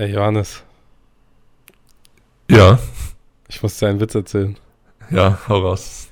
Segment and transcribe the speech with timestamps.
[0.00, 0.62] Ey, Johannes,
[2.48, 2.78] Ja,
[3.48, 4.56] ich muss dir einen Witz erzählen.
[5.10, 6.08] ja, hau raus.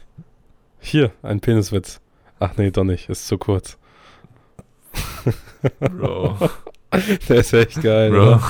[0.79, 1.99] Hier, ein Peniswitz.
[2.39, 3.79] Ach nee, doch nicht, ist zu kurz.
[5.81, 6.37] Bro,
[7.31, 8.41] Der ist echt geil, Bro.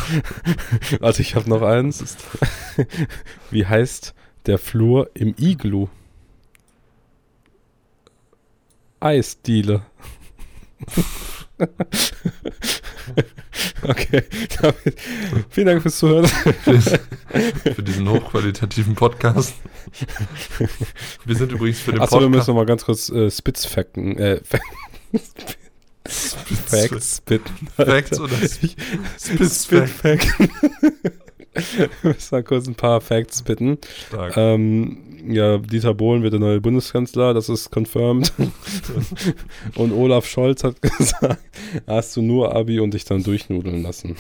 [0.99, 2.17] Warte, ich habe noch eins.
[3.53, 4.15] Wie heißt
[4.47, 5.87] der Flur im Iglu?
[8.99, 9.83] Eisdiele.
[13.83, 14.25] okay,
[14.61, 15.01] damit,
[15.51, 16.27] vielen Dank fürs Zuhören.
[16.27, 19.55] für diesen hochqualitativen Podcast.
[21.25, 22.49] Wir sind übrigens für den Achso, wir müssen Podcast.
[22.49, 24.41] noch mal ganz kurz äh, Spitzfakten, äh,
[26.67, 27.23] Facts.
[27.77, 28.37] Facts oder
[29.19, 30.51] Spitz Spitfakten.
[32.03, 33.79] müssen mal kurz ein paar Facts spitten.
[34.09, 34.37] Stark.
[34.37, 38.33] Ähm, ja, Dieter Bohlen wird der neue Bundeskanzler, das ist confirmed.
[39.75, 41.43] und Olaf Scholz hat gesagt,
[41.87, 44.17] hast du nur Abi und dich dann durchnudeln lassen.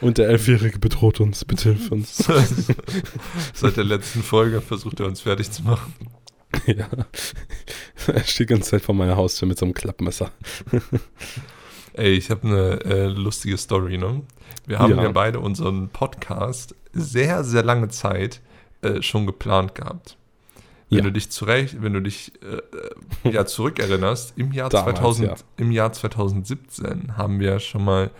[0.00, 2.24] Und der Elfjährige bedroht uns, bitte hilf uns.
[3.52, 5.92] Seit der letzten Folge versucht er uns fertig zu machen.
[6.66, 6.88] ja.
[8.06, 10.30] Er steht die ganze Zeit vor meiner Haustür mit so einem Klappmesser.
[11.98, 14.22] Ey, ich habe eine äh, lustige Story, ne?
[14.66, 15.02] Wir haben Ja.
[15.02, 15.10] ja.
[15.10, 18.40] beide unseren Podcast sehr, sehr lange Zeit
[18.82, 20.16] äh, schon geplant gehabt.
[20.90, 21.04] Wenn Ja.
[21.04, 25.34] du dich zurecht, wenn du dich äh, äh, ja zurückerinnerst, im Jahr, Damals, 2000, ja.
[25.56, 28.10] im Jahr 2017 haben wir schon mal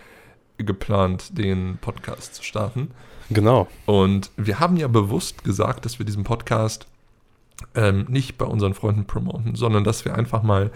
[0.57, 2.91] geplant, den Podcast zu starten.
[3.31, 3.69] Genau.
[3.87, 6.89] Und wir haben ja bewusst gesagt, dass wir diesen Podcast
[7.77, 10.73] ähm, nicht bei unseren Freunden promoten, sondern dass wir einfach mal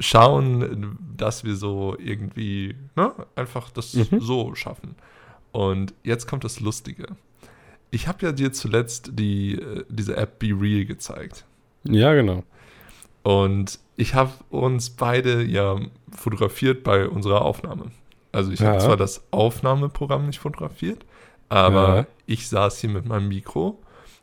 [0.00, 4.20] schauen, dass wir so irgendwie, ne, einfach das Mhm.
[4.20, 4.94] so schaffen.
[5.52, 7.06] Und jetzt kommt das Lustige.
[7.90, 11.44] Ich habe ja dir zuletzt die, äh, diese App Be Real gezeigt.
[11.84, 12.44] Ja, genau.
[13.22, 15.78] Und ich habe uns beide ja
[16.12, 17.90] fotografiert bei unserer Aufnahme.
[18.32, 18.78] Also ich habe Ja.
[18.80, 21.04] zwar das Aufnahmeprogramm nicht fotografiert,
[21.48, 22.06] aber Ja.
[22.26, 23.78] ich saß hier mit meinem Mikro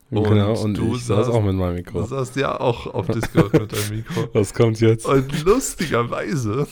[0.10, 2.04] Und genau, und du ich saß saßt- auch mit meinem Du Mikro.
[2.06, 4.30] saßt ja auch auf Discord mit deinem Mikro.
[4.34, 5.06] Was kommt jetzt?
[5.06, 6.68] Und lustigerweise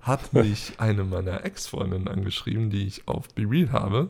[0.00, 4.08] hat mich eine meiner Ex-Freundinnen angeschrieben, die ich auf Be Real habe.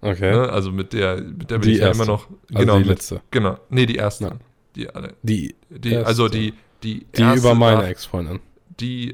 [0.00, 0.30] Okay.
[0.32, 0.48] Ne?
[0.50, 2.02] Also mit der, mit der bin Die ich ja erste.
[2.04, 2.26] immer noch.
[2.28, 3.20] Also Genau, die mit, letzte.
[3.30, 3.58] genau.
[3.68, 4.24] Nee, die erste.
[4.24, 4.32] Ja.
[4.76, 5.14] Die alle.
[5.22, 6.06] Die, Die, Erste.
[6.06, 8.40] also die, die, die über meine Ex-Freundin.
[8.80, 9.12] die,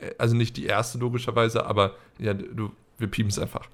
[0.00, 3.68] äh, also nicht die erste logischerweise, aber ja, du, wir piepen es einfach.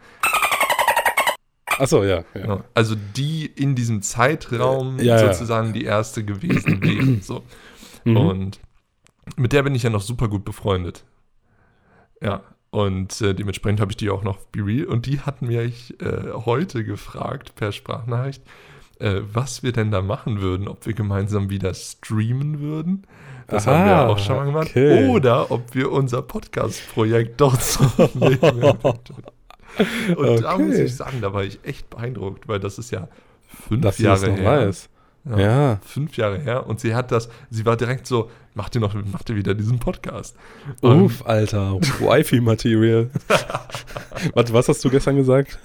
[1.79, 2.25] Achso, ja.
[2.35, 2.65] ja.
[2.75, 5.33] Also die in diesem Zeitraum ja, ja.
[5.33, 7.21] sozusagen die erste gewesen wäre.
[7.23, 7.43] So.
[8.05, 8.17] Mhm.
[8.17, 8.61] Und
[9.37, 11.05] mit der bin ich ja noch super gut befreundet.
[12.23, 12.43] Ja.
[12.71, 14.87] Und äh, dementsprechend habe ich die auch noch Be Real.
[14.87, 18.43] Und die hat mich äh, heute gefragt per Sprachnachricht,
[18.99, 23.07] äh, was wir denn da machen würden, ob wir gemeinsam wieder streamen würden.
[23.47, 24.69] Das haben wir Aha, auch schon mal gemacht.
[24.69, 25.09] okay.
[25.09, 27.91] Oder ob wir unser Podcast-Projekt dort zum
[30.17, 30.63] Und da Okay.
[30.65, 33.09] muss ich sagen, da war ich echt beeindruckt, weil das ist ja
[33.69, 34.67] fünf Dass das Jahre noch her.
[34.69, 34.89] weiß.
[35.37, 35.79] Ja.
[35.85, 36.67] Fünf Jahre her.
[36.67, 39.79] Und sie hat das, sie war direkt so, macht ihr noch, macht ihr wieder diesen
[39.79, 40.37] Podcast?
[40.81, 41.75] Uff, Alter.
[41.81, 43.11] Wifi-Material.
[44.35, 45.59] Warte, was hast du gestern gesagt?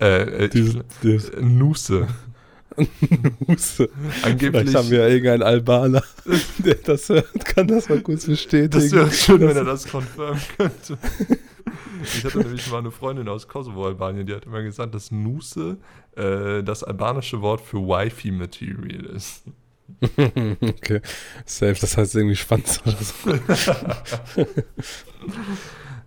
[0.00, 2.06] äh, äh, Dieses, dieses ich- Nusse.
[3.48, 3.90] Huste.
[4.22, 4.62] Angeblich.
[4.62, 6.02] Vielleicht haben wir irgendeinen Albaner,
[6.58, 7.44] der das hört.
[7.44, 8.70] Kann das mal kurz bestätigen?
[8.70, 10.96] das wäre schön, wenn er das confirmen könnte.
[12.02, 15.76] Ich hatte nämlich mal eine Freundin aus Kosovo, Albanien, die hat immer gesagt, dass Nusse
[16.16, 19.44] äh, das albanische Wort für Wifi-Material ist.
[20.60, 21.00] okay.
[21.44, 24.44] Safe, das heißt irgendwie Schwanz oder so.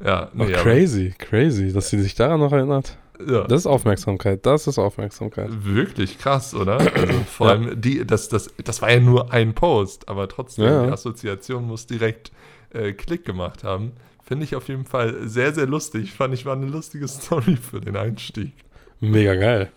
[0.04, 2.98] Ja, Oh, nee, aber- crazy, crazy, dass sie sich daran noch erinnert.
[3.26, 3.44] ja.
[3.48, 5.50] Das ist Aufmerksamkeit, das ist Aufmerksamkeit.
[5.64, 6.78] Wirklich krass, oder?
[6.80, 7.54] Also vor Ja.
[7.54, 10.86] allem, die, das, das, das war ja nur ein Post, aber trotzdem, Ja.
[10.86, 12.32] die Assoziation muss direkt
[12.74, 13.94] äh, Klick gemacht haben.
[14.26, 16.12] Finde ich auf jeden Fall sehr, sehr lustig.
[16.12, 18.54] Fand ich war eine lustige Story für den Einstieg.
[19.00, 19.72] Mega geil.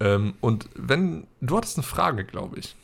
[0.00, 2.76] Ähm, und wenn, du hattest eine Frage, glaube ich.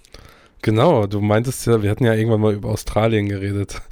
[0.63, 3.81] Genau, du meintest ja, wir hatten ja irgendwann mal über Australien geredet.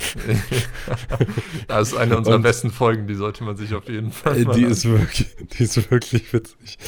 [1.66, 4.44] Das ist eine unserer Und- besten Folgen, die sollte man sich auf jeden Fall Äh,
[4.44, 5.26] mal Die ist wirklich,
[5.58, 6.78] die ist wirklich witzig.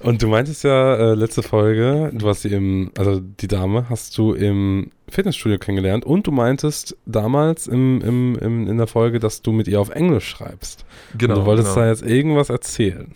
[0.00, 4.16] Und du meintest ja äh, letzte Folge, du hast sie im, also die Dame hast
[4.16, 9.42] du im Fitnessstudio kennengelernt und du meintest damals im, im, im, in der Folge, dass
[9.42, 10.84] du mit ihr auf Englisch schreibst.
[11.16, 11.34] Genau.
[11.34, 11.84] und du wolltest genau.
[11.84, 13.12] da jetzt irgendwas erzählen.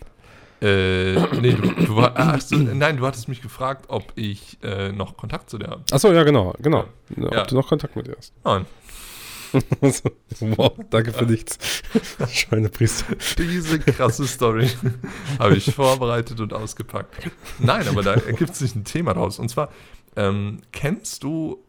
[0.61, 4.91] Äh, nee, du, du war, ach so, nein, du hattest mich gefragt, ob ich äh,
[4.91, 5.83] noch Kontakt zu der habe.
[5.91, 6.85] Achso, ja, genau, genau.
[7.21, 7.43] Ob Ja.
[7.45, 8.33] du noch Kontakt mit ihr hast.
[8.43, 8.65] Nein.
[10.41, 11.57] Wow, danke für nichts.
[12.31, 13.15] Schweinepriester.
[13.37, 14.69] Diese krasse Story
[15.39, 17.31] habe ich vorbereitet und ausgepackt.
[17.59, 19.39] Nein, aber da ergibt sich ein Thema draus.
[19.39, 19.69] Und zwar,
[20.17, 21.63] ähm, kennst du,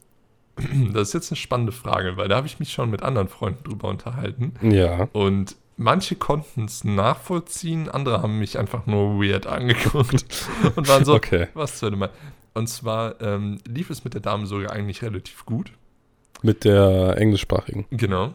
[0.92, 3.62] das ist jetzt eine spannende Frage, weil da habe ich mich schon mit anderen Freunden
[3.62, 4.54] drüber unterhalten.
[4.60, 5.08] Ja.
[5.12, 10.26] Und manche konnten es nachvollziehen, andere haben mich einfach nur weird angeguckt
[10.76, 11.48] und waren so, Okay.
[11.54, 12.10] was soll mal.
[12.52, 15.72] Und zwar ähm, lief es mit der Dame sogar eigentlich relativ gut.
[16.42, 17.86] Mit der englischsprachigen.
[17.90, 18.32] Genau.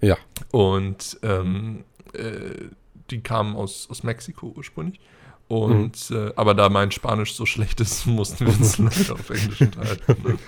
[0.00, 0.16] Ja.
[0.50, 2.68] Und ähm, äh,
[3.10, 4.98] die kamen aus, aus Mexiko ursprünglich.
[5.48, 9.60] Und äh, aber da mein Spanisch so schlecht ist, mussten wir uns leider auf Englisch
[9.60, 10.16] unterhalten.
[10.24, 10.38] Ne?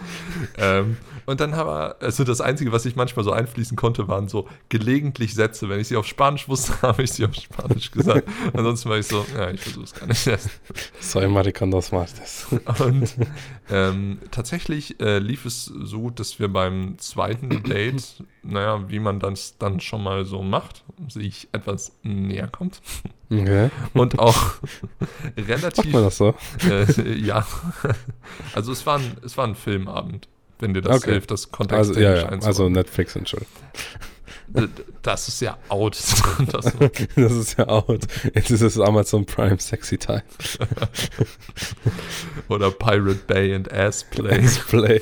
[0.57, 4.49] ähm, und dann aber, also das Einzige, was ich manchmal so einfließen konnte, waren so
[4.71, 5.69] gelegentlich Sätze.
[5.69, 8.27] Wenn ich sie auf Spanisch wusste, habe ich sie auf Spanisch gesagt.
[8.53, 10.51] Ansonsten war ich so, ja, ich versuche es gar nicht erst.
[11.01, 12.47] Soy maricón dos martes.
[12.79, 13.15] Und
[13.71, 19.21] ähm, tatsächlich äh, lief es so gut, dass wir beim zweiten Date, naja, wie man
[19.21, 22.81] das dann schon mal so macht, sich etwas näher kommt.
[23.31, 23.71] Okay.
[23.93, 24.55] Und auch
[25.37, 26.35] Macht relativ, man das so?
[26.69, 27.47] äh, ja.
[28.55, 30.29] Also es war, ein, es war ein Filmabend,
[30.59, 31.13] wenn dir das Okay.
[31.13, 32.29] hilft, das Also, Kontext ja, ja.
[32.29, 33.47] also Netflix schon.
[35.03, 35.97] Das ist ja out.
[36.51, 36.73] Das,
[37.17, 38.07] Das ist ja out.
[38.35, 40.23] Jetzt ist es Amazon Prime Sexy Time.
[42.49, 44.41] oder Pirate Bay and Ass Play.
[44.41, 45.01] Let's Play.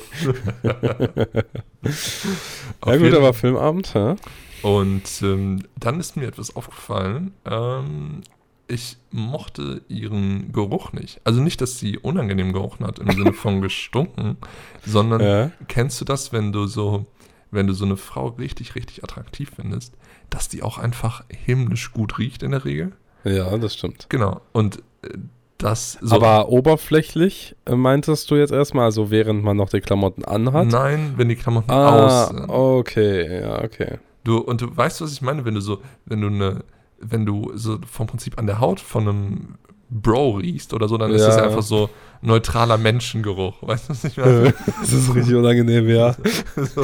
[2.85, 4.15] Ja gut, aber Filmabend, ja?
[4.63, 7.33] Und ähm, dann ist mir etwas aufgefallen.
[7.45, 8.21] Ähm,
[8.67, 11.21] ich mochte ihren Geruch nicht.
[11.23, 14.37] Also nicht, dass sie unangenehm gerochen hat im Sinne von gestunken,
[14.85, 15.51] sondern Ja.
[15.67, 17.05] kennst du das, wenn du so,
[17.51, 19.93] wenn du so eine Frau richtig, richtig attraktiv findest,
[20.29, 22.91] dass die auch einfach himmlisch gut riecht in der Regel?
[23.23, 24.07] Ja, das stimmt.
[24.09, 24.41] Genau.
[24.53, 25.09] Und äh,
[25.57, 26.15] das so.
[26.15, 30.67] Aber oberflächlich äh, meintest du jetzt erstmal, also während man noch die Klamotten anhat?
[30.67, 32.49] Nein, wenn die Klamotten Ah, aus sind.
[32.49, 33.97] okay, ja, okay.
[34.23, 36.63] Du, und du weißt, was ich meine, wenn du so, wenn du eine,
[36.99, 39.55] wenn du so vom Prinzip an der Haut von einem
[39.89, 41.27] Bro riechst oder so, dann ist Ja.
[41.27, 41.89] das einfach so
[42.21, 43.55] neutraler Menschengeruch.
[43.61, 44.53] Weißt du, was ich meine?
[44.81, 46.13] das ist richtig unangenehm, ja.
[46.55, 46.83] so,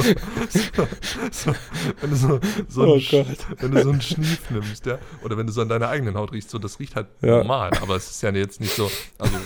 [1.30, 1.52] so,
[2.00, 2.40] wenn du so,
[2.82, 2.96] Oh
[3.60, 6.32] wenn du so einen Schnief nimmst, ja, oder wenn du so an deiner eigenen Haut
[6.32, 7.38] riechst, so das riecht halt Ja.
[7.38, 9.36] normal, aber es ist ja jetzt nicht so, also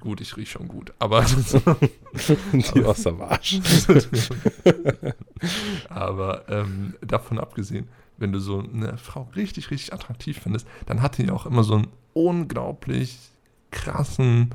[0.00, 1.24] gut, ich riech schon gut, aber
[2.52, 3.58] Die aus dem Arsch.
[5.88, 7.88] Aber ähm, davon abgesehen,
[8.18, 11.74] wenn du so eine Frau richtig, richtig attraktiv findest, dann hat die auch immer so
[11.74, 13.18] einen unglaublich
[13.70, 14.50] krassen,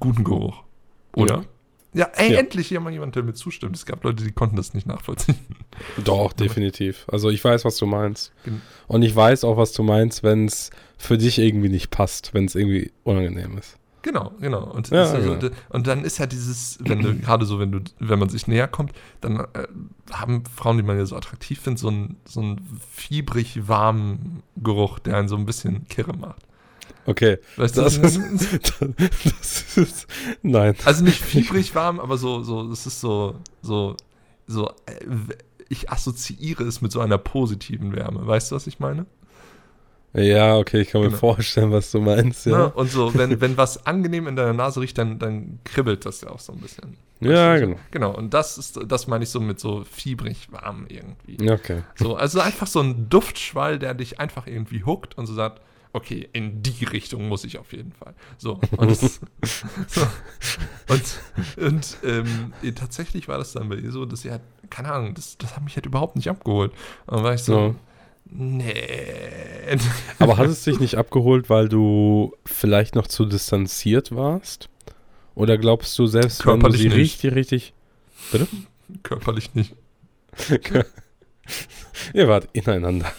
[0.00, 0.62] guten Geruch.
[1.14, 1.44] Oder?
[1.94, 2.40] Ja, ey, Ja.
[2.40, 3.74] endlich hier mal jemand, der mir zustimmt.
[3.74, 5.38] Es gab Leute, die konnten das nicht nachvollziehen.
[6.04, 7.06] Doch, definitiv.
[7.10, 8.32] Also ich weiß, was du meinst.
[8.86, 12.44] Und ich weiß auch, was du meinst, wenn es für dich irgendwie nicht passt, wenn
[12.44, 13.78] es irgendwie unangenehm ist.
[14.06, 14.62] Genau, genau.
[14.62, 15.52] Und, Ja, das also, genau.
[15.70, 18.68] und dann ist ja dieses, wenn du, gerade so, wenn du, wenn man sich näher
[18.68, 19.66] kommt, dann äh,
[20.12, 25.00] haben Frauen, die man ja so attraktiv findet, so einen so einen fiebrig warmen Geruch,
[25.00, 26.40] der einen so ein bisschen kirre macht.
[27.06, 28.74] Okay, Weißt du, das was ist,
[29.24, 30.06] das ist,
[30.40, 30.76] nein.
[30.84, 33.96] Also nicht fiebrig warm, aber so, so, es ist so, so,
[34.46, 35.04] so, äh,
[35.68, 38.24] ich assoziiere es mit so einer positiven Wärme.
[38.24, 39.06] Weißt du, was ich meine?
[40.16, 41.18] Ja, okay, ich kann mir Genau.
[41.18, 42.52] vorstellen, was du meinst, Ne?
[42.52, 42.64] ja.
[42.66, 46.30] Und so, wenn, wenn was angenehm in deiner Nase riecht, dann, dann kribbelt das ja
[46.30, 46.96] auch so ein bisschen.
[47.20, 47.80] Ja, Weißt du, genau.
[47.90, 51.50] Genau, und das ist, das meine ich so mit so fiebrig warm irgendwie.
[51.50, 51.82] Okay.
[51.96, 55.60] So, also einfach so ein Duftschwall, der dich einfach irgendwie huckt und so sagt,
[55.92, 58.12] okay, in die Richtung muss ich auf jeden Fall.
[58.36, 58.94] So, und,
[59.88, 60.02] so,
[60.88, 61.02] und,
[61.56, 65.14] und ähm, eh, tatsächlich war das dann bei ihr so, dass sie halt, keine Ahnung,
[65.14, 66.72] das, das hat mich halt überhaupt nicht abgeholt.
[67.06, 67.74] Und dann war ich so, Ja.
[68.30, 69.78] Nee.
[70.18, 74.68] Aber hat es dich nicht abgeholt, weil du vielleicht noch zu distanziert warst?
[75.34, 76.96] Oder glaubst du selbst, wenn du sie nicht.
[76.96, 77.74] richtig, richtig...
[79.02, 79.74] Körperlich nicht.
[82.14, 83.12] Ihr wart ineinander.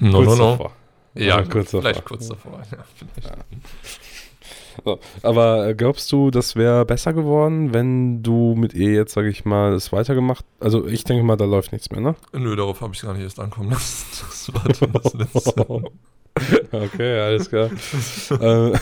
[0.00, 0.50] No, Kurz no, no.
[0.52, 0.76] davor.
[1.14, 2.08] Ja, kurz vielleicht davor.
[2.08, 2.62] kurz davor.
[2.70, 3.28] Ja, vielleicht.
[3.28, 3.32] So.
[5.22, 9.44] Aber äh, glaubst du, das wäre besser geworden, wenn du mit ihr jetzt, sage ich
[9.44, 10.44] mal, es weitergemacht?
[10.60, 12.14] Also ich denke mal, da läuft nichts mehr, ne?
[12.32, 14.06] Nö, darauf habe ich gar nicht erst ankommen lassen.
[14.32, 15.82] Das war dann das letzte.
[16.72, 17.70] Okay, alles klar.
[18.30, 18.78] äh,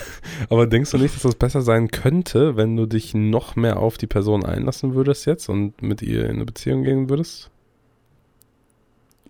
[0.49, 3.99] aber denkst du nicht, dass das besser sein könnte, wenn du dich noch mehr auf
[3.99, 7.51] die Person einlassen würdest jetzt und mit ihr in eine Beziehung gehen würdest?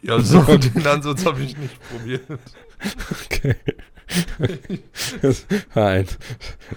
[0.03, 2.23] Ja, so den Ansatz habe ich nicht probiert.
[3.27, 3.57] Okay.
[5.75, 6.07] Nein,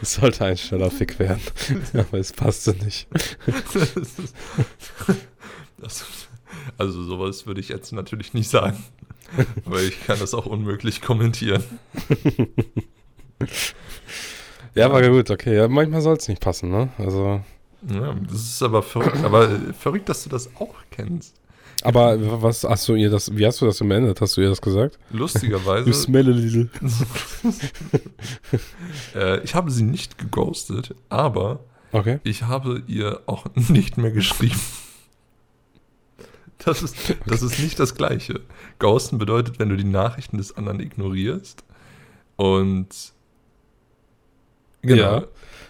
[0.02, 1.42] es sollte ein schneller Fick werden.
[1.94, 3.08] Aber es passte nicht.
[5.78, 6.06] Das
[6.78, 8.84] also sowas würde ich jetzt natürlich nicht sagen.
[9.66, 11.63] Weil ich kann das auch unmöglich kommentieren.
[14.75, 15.56] Ja, war gut, okay.
[15.56, 16.90] Ja, manchmal soll es nicht passen, ne?
[16.98, 17.42] Also.
[17.88, 19.24] Ja, das ist aber verrückt.
[19.24, 19.48] Aber
[19.78, 21.36] verrückt, dass du das auch kennst.
[21.84, 24.22] Aber was hast du ihr das, wie hast du das beendet?
[24.22, 24.98] Hast du ihr das gesagt?
[25.12, 25.88] Lustigerweise.
[25.88, 26.70] You smell a little.
[29.16, 31.60] äh, ich habe sie nicht geghostet, aber
[31.92, 32.20] Okay.
[32.24, 34.60] ich habe ihr auch nicht mehr geschrieben.
[36.66, 38.40] Das ist, das ist nicht das Gleiche.
[38.80, 41.63] Ghosten bedeutet, wenn du die Nachrichten des anderen ignorierst
[42.38, 42.88] und
[44.82, 45.02] genau.
[45.02, 45.24] Ja.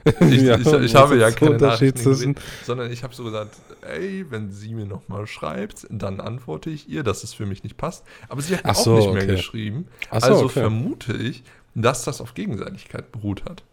[0.19, 3.55] Ich, Ja, ich, ich habe ja der keine Unterschied ignoriert, sondern ich habe so gesagt,
[3.81, 7.77] ey, wenn sie mir nochmal schreibt, dann antworte ich ihr, dass es für mich nicht
[7.77, 8.03] passt.
[8.29, 9.35] Aber sie hat Ach auch so, nicht mehr okay.
[9.35, 9.87] geschrieben.
[10.09, 10.59] Ach so, also okay.
[10.61, 11.43] vermute ich,
[11.75, 13.63] dass das auf Gegenseitigkeit beruht hat.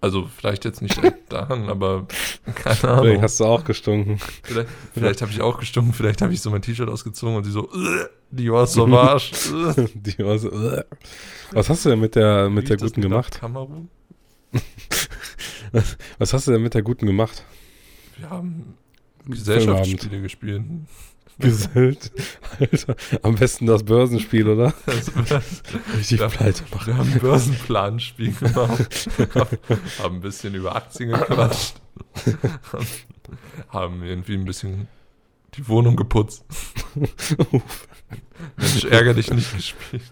[0.00, 2.08] Also vielleicht jetzt nicht direkt daran, aber
[2.56, 3.22] keine Vielleicht Ahnung.
[3.22, 4.18] hast du auch gestunken.
[4.42, 7.52] Vielleicht, vielleicht habe ich auch gestunken, vielleicht habe ich so mein T-Shirt ausgezogen und sie
[7.52, 9.30] so, "Ugh, die war so Arsch.
[9.52, 10.84] Ugh." Die war so, "Ugh."
[11.52, 13.38] Was hast du denn mit der, mit der Riecht das guten gemacht?
[13.38, 13.88] Kamerun?
[16.18, 17.44] Was hast du denn mit der guten gemacht?
[18.18, 18.74] Wir haben
[19.26, 20.64] Gesellschaftsspiele gespielt.
[21.38, 22.12] Gesellt.
[22.60, 24.74] Alter, am besten das Börsenspiel, oder?
[24.86, 25.12] Also,
[25.96, 26.28] Richtig Ja.
[26.28, 26.86] pleite machen.
[26.88, 29.08] Wir haben ein Börsenplanspiel gemacht,
[29.98, 31.76] haben ein bisschen über Aktien gequatscht,
[33.70, 34.88] haben irgendwie ein bisschen
[35.56, 36.44] die Wohnung geputzt.
[38.56, 40.02] Mensch, ärger dich nicht gespielt.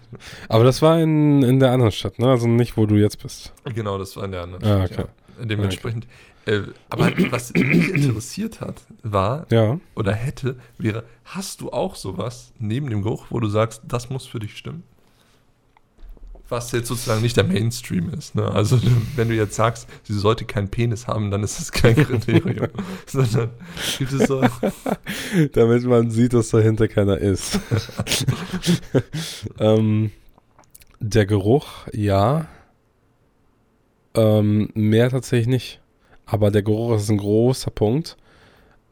[0.47, 2.29] Aber das war in, in der anderen Stadt, ne?
[2.29, 3.53] Also nicht, wo du jetzt bist.
[3.65, 5.09] Genau, das war in der anderen Ah, Stadt, okay.
[5.39, 5.45] ja.
[5.45, 6.07] Dementsprechend.
[6.45, 9.79] Äh, aber was mich interessiert hat, war Ja.
[9.95, 14.25] oder hätte, wäre, hast du auch sowas neben dem Geruch, wo du sagst, das muss
[14.25, 14.83] für dich stimmen?
[16.51, 18.35] Was jetzt sozusagen nicht der Mainstream ist.
[18.35, 18.45] Ne?
[18.45, 18.77] Also
[19.15, 22.67] wenn du jetzt sagst, sie sollte keinen Penis haben, dann ist das kein Kriterium.
[23.05, 23.51] Sondern
[23.97, 24.41] gibt es so,
[25.53, 27.57] Damit man sieht, dass dahinter keiner ist.
[29.59, 30.11] ähm,
[30.99, 32.47] der Geruch, ja.
[34.13, 35.81] Ähm, mehr tatsächlich nicht.
[36.25, 38.17] Aber der Geruch ist ein großer Punkt.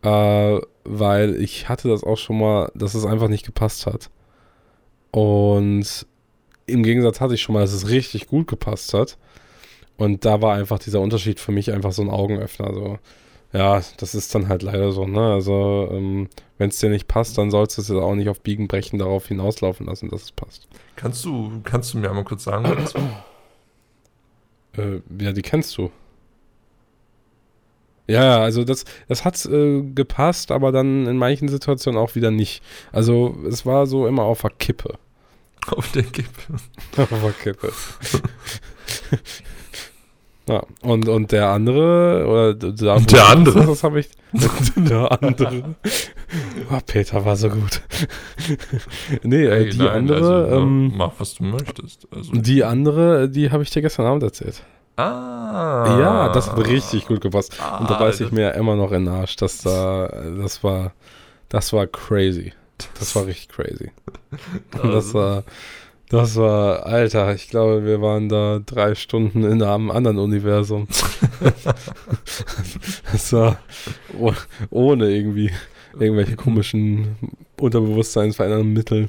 [0.02, 4.10] Äh, weil ich hatte das auch schon mal, dass es einfach nicht gepasst hat.
[5.12, 6.08] Und
[6.72, 9.18] im Gegensatz hatte ich schon mal, dass es richtig gut gepasst hat.
[9.98, 12.74] Und da war einfach dieser Unterschied für mich einfach so ein Augenöffner.
[12.74, 13.00] So,
[13.52, 15.34] ja, das ist dann halt leider so, ne?
[15.34, 18.42] Also, ähm, wenn es dir nicht passt, dann sollst du es jetzt auch nicht auf
[18.42, 20.68] Biegen brechen darauf hinauslaufen lassen, dass es passt.
[20.96, 22.94] kannst du, kannst du mir einmal kurz sagen, was?
[24.78, 25.92] Äh, ja, die kennst du.
[28.08, 32.32] Ja, ja, also das, das hat äh, gepasst, aber dann in manchen Situationen auch wieder
[32.32, 32.64] nicht.
[32.92, 34.98] Also es war so immer auf der Kippe.
[35.72, 36.30] auf der Kippe?
[36.98, 37.72] auf der Kippe.
[40.48, 43.66] ja, und, und der andere, oder Der du andere?
[43.68, 44.10] Das habe ich.
[44.76, 45.76] der andere.
[46.72, 47.82] Oh, Peter war so gut.
[49.24, 52.08] nee, äh, Ey, die nein, andere, also, ähm, mach, was du möchtest.
[52.16, 54.64] Also, die andere, die habe ich dir gestern Abend erzählt.
[54.98, 55.98] ah.
[56.00, 57.54] Ja, das hat richtig gut gepasst.
[57.80, 60.64] Und da Ah, weiß ich das- mir immer noch in den Arsch, dass da, das
[60.64, 60.94] war,
[61.50, 62.54] das war crazy.
[62.98, 63.92] Das war richtig crazy.
[64.72, 65.44] Das war,
[66.10, 70.88] das war, Alter, ich glaube, wir waren da drei Stunden in einem anderen Universum.
[73.12, 73.60] das war
[74.18, 74.34] oh,
[74.70, 75.52] ohne irgendwie
[76.00, 77.16] irgendwelche komischen
[77.58, 79.08] Unterbewusstseinsverändernden Mittel.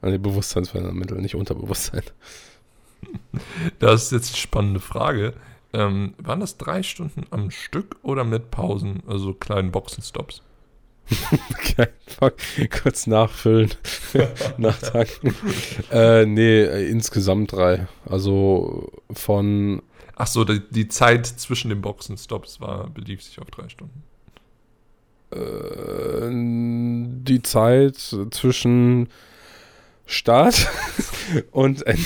[0.00, 2.02] Also Bewusstseinsverändernden Mittel, nicht Unterbewusstsein.
[3.78, 5.34] Das ist jetzt die spannende Frage.
[5.72, 10.42] Ähm, waren das drei Stunden am Stück oder mit Pausen, also kleinen Boxenstops?
[11.76, 12.34] Kein Fuck.
[12.82, 13.70] Kurz nachfüllen,
[14.58, 15.34] nachtanken.
[15.90, 17.86] äh, nee, insgesamt drei.
[18.06, 19.82] Also von
[20.16, 24.04] Ach so, die, die Zeit zwischen den Boxenstops war, belief sich auf drei Stunden.
[25.32, 26.28] äh,
[27.24, 27.96] die Zeit
[28.30, 29.08] zwischen
[30.06, 30.68] Start
[31.50, 32.04] und Ende.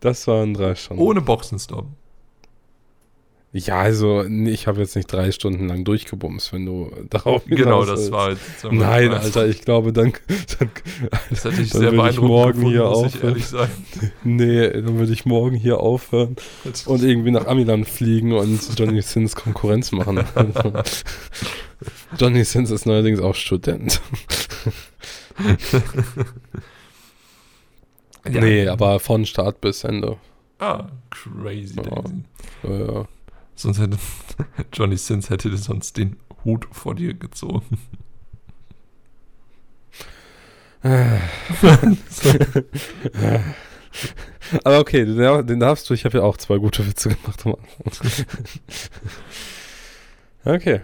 [0.00, 1.02] das waren drei Stunden.
[1.02, 1.86] Ohne Boxenstopp.
[3.52, 7.86] Ja, also ich habe jetzt nicht drei Stunden lang durchgebumst, wenn du darauf Genau, hinaus
[7.88, 8.42] das war jetzt.
[8.70, 10.12] Nein, Alter, ich glaube, dann,
[10.58, 10.70] dann
[11.30, 13.70] Das hätte ich dann sehr will ich morgen gefunden, hier muss ich aufhören.
[14.24, 16.36] nee, dann würde ich morgen hier aufhören
[16.86, 20.24] und irgendwie nach Amiland fliegen und Johnny Sins Konkurrenz machen.
[22.18, 24.00] Johnny Sins ist neuerdings auch Student.
[28.28, 28.40] Ja.
[28.40, 30.18] Nee, aber von Start bis Ende.
[30.58, 31.76] Ah, crazy.
[32.62, 33.08] Ja, ja.
[33.62, 33.98] Sonst hätte
[34.72, 37.78] Johnny Sins hätte sonst den Hut vor dir gezogen.
[44.64, 45.94] Aber okay, den, den darfst du.
[45.94, 48.26] Ich habe ja auch zwei gute Witze gemacht am Anfang.
[50.44, 50.80] Okay.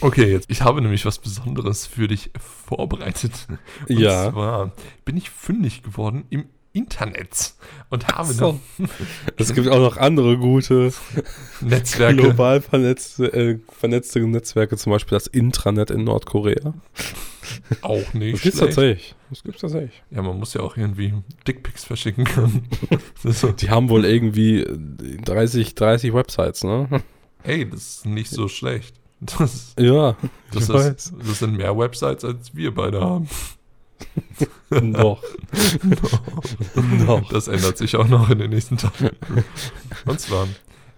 [0.00, 0.50] Okay, jetzt.
[0.50, 3.32] Ich habe nämlich was Besonderes für dich vorbereitet.
[3.88, 4.30] Und Ja.
[4.30, 4.72] zwar
[5.06, 6.44] bin ich fündig geworden im
[6.74, 7.54] Internet
[7.88, 8.52] und habe so.
[8.52, 8.60] noch
[9.38, 10.92] Es gibt auch noch andere gute,
[11.62, 12.16] Netzwerke.
[12.20, 16.74] global vernetzte, äh, vernetzte Netzwerke, zum Beispiel das Intranet in Nordkorea.
[17.82, 18.74] Auch Das nicht gibt's schlecht.
[18.74, 19.14] tatsächlich.
[19.30, 20.02] Das gibt's tatsächlich.
[20.10, 21.14] Ja, man muss ja auch irgendwie
[21.46, 22.68] Dickpics verschicken können.
[23.22, 24.76] Das so, Die haben wohl irgendwie äh,
[25.24, 26.88] 30, 30 Websites, ne?
[27.44, 28.94] ey, das ist nicht so schlecht.
[29.20, 30.16] Das, Ja,
[30.52, 31.12] das, ich ist, weiß.
[31.26, 33.28] das sind mehr Websites, als wir beide haben.
[34.70, 35.22] Noch.
[37.06, 37.28] Noch.
[37.30, 39.10] Das ändert sich auch noch in den nächsten Tagen.
[40.06, 40.48] Und zwar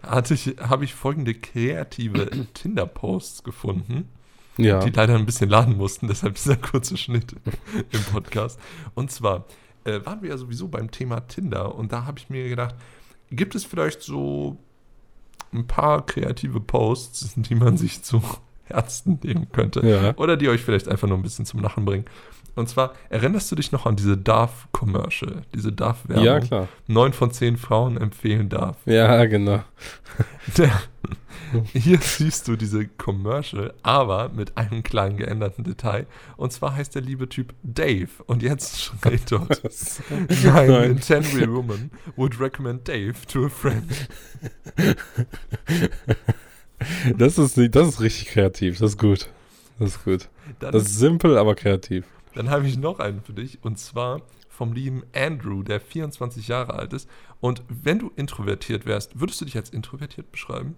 [0.03, 4.09] hatte ich, habe ich folgende kreative Tinder-Posts gefunden,
[4.57, 4.81] Ja.
[4.81, 7.35] die leider ein bisschen laden mussten, deshalb dieser kurze Schnitt
[7.91, 8.59] im Podcast.
[8.95, 9.45] Und zwar
[9.85, 12.75] äh, waren wir ja sowieso beim Thema Tinder und da habe ich mir gedacht,
[13.31, 14.57] gibt es vielleicht so
[15.53, 18.23] ein paar kreative Posts, die man sich zu
[18.65, 19.87] Herzen nehmen könnte?
[19.87, 20.17] Ja.
[20.17, 22.05] Oder die euch vielleicht einfach nur ein bisschen zum Lachen bringen.
[22.57, 26.25] Und zwar, erinnerst du dich noch an diese DARF-Commercial, diese DARF-Werbung?
[26.25, 26.69] Ja, klar.
[26.87, 28.79] Neun von zehn Frauen empfehlen DARF.
[28.87, 29.63] Ja, genau.
[31.75, 36.07] Hier siehst du diese Commercial, aber mit einem kleinen geänderten Detail.
[36.37, 38.09] Und zwar heißt der liebe Typ Dave.
[38.27, 39.63] Und jetzt steht dort,
[40.43, 40.69] Nein.
[40.71, 44.09] Nein, intended woman would recommend Dave to a friend.
[47.17, 48.79] Das ist, das ist richtig kreativ.
[48.79, 49.29] Das ist gut.
[49.79, 50.29] Das ist gut.
[50.59, 52.05] Dann, Das ist simpel, aber kreativ.
[52.37, 53.59] Dann habe ich noch einen für dich.
[53.63, 57.09] Und zwar vom lieben Andrew, der 24 Jahre alt ist.
[57.41, 60.77] Und wenn du introvertiert wärst, würdest du dich als introvertiert beschreiben?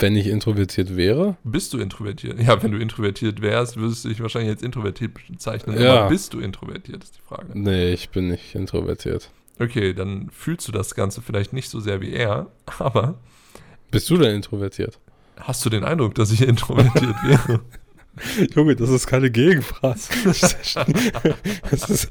[0.00, 2.40] Wenn ich introvertiert wäre, Bist du introvertiert?
[2.40, 5.80] Ja, wenn du introvertiert wärst, würdest du dich wahrscheinlich als introvertiert bezeichnen.
[5.80, 6.00] Ja.
[6.00, 7.52] Aber bist du introvertiert, ist die Frage.
[7.54, 9.30] nee, ich bin nicht introvertiert.
[9.60, 12.48] Okay, dann fühlst du das Ganze vielleicht nicht so sehr wie er,
[12.78, 13.20] aber
[13.92, 14.98] Bist du denn introvertiert?
[15.36, 17.60] hast du den Eindruck, dass ich introvertiert wäre?
[18.54, 19.98] Junge, das ist keine Gegenfrage.
[21.70, 22.08] Das ist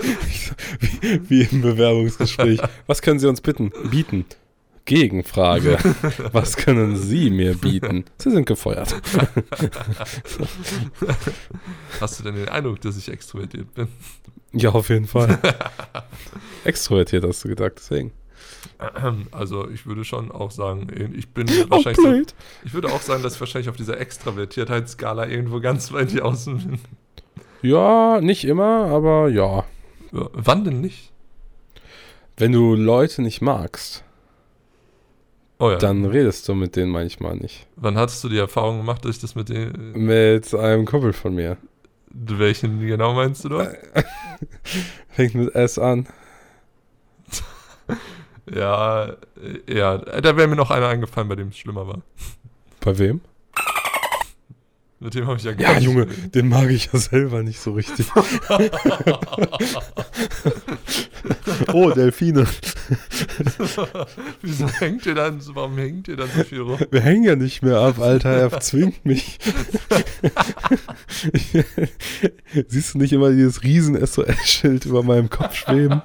[0.80, 2.60] wie, wie im Bewerbungsgespräch.
[2.88, 4.26] Was können Sie uns bitten, bieten?
[4.86, 5.78] Gegenfrage.
[6.34, 8.04] Was können Sie mir bieten?
[8.18, 8.94] Sie sind gefeuert.
[12.02, 13.88] Hast du denn den Eindruck, dass ich extrovertiert bin?
[14.52, 15.40] Ja, auf jeden Fall.
[16.66, 18.12] Extrovertiert hast du gesagt, deswegen.
[19.32, 22.34] Also ich würde schon auch sagen, ich bin Oh, wahrscheinlich so, blöd.
[22.66, 26.58] ich würde auch sagen, dass ich wahrscheinlich auf dieser Extravertiertheitsskala irgendwo ganz weit hier außen
[26.58, 26.80] bin.
[27.62, 29.64] Ja, nicht immer, aber ja.
[30.12, 31.12] Ja, wann denn nicht?
[32.38, 34.04] Wenn du Leute nicht magst,
[35.60, 35.78] Oh ja.
[35.78, 37.68] dann redest du mit denen manchmal nicht.
[37.78, 39.94] Wann hattest du die Erfahrung gemacht, dass ich das mit den.
[39.94, 41.58] Mit einem Kumpel von mir.
[42.10, 43.70] Welchen genau meinst du dort?
[45.10, 46.08] Fängt mit S an.
[48.56, 49.16] Ja, äh,
[49.68, 52.02] ja, da wäre mir noch einer eingefallen, bei dem es schlimmer war.
[52.80, 53.22] Bei wem?
[55.00, 57.60] Mit dem habe ich ja gar Ja, nicht Junge, den mag ich ja selber nicht
[57.60, 58.06] so richtig.
[61.74, 62.48] oh, Delfine.
[64.42, 66.80] Wieso hängt ihr dann, warum hängt ihr dann so viel rum?
[66.92, 68.30] Wir hängen ja nicht mehr ab, Alter.
[68.30, 69.40] Er zwingt mich.
[72.68, 76.02] Siehst du nicht immer dieses riesen SOS-Schild über meinem Kopf schweben?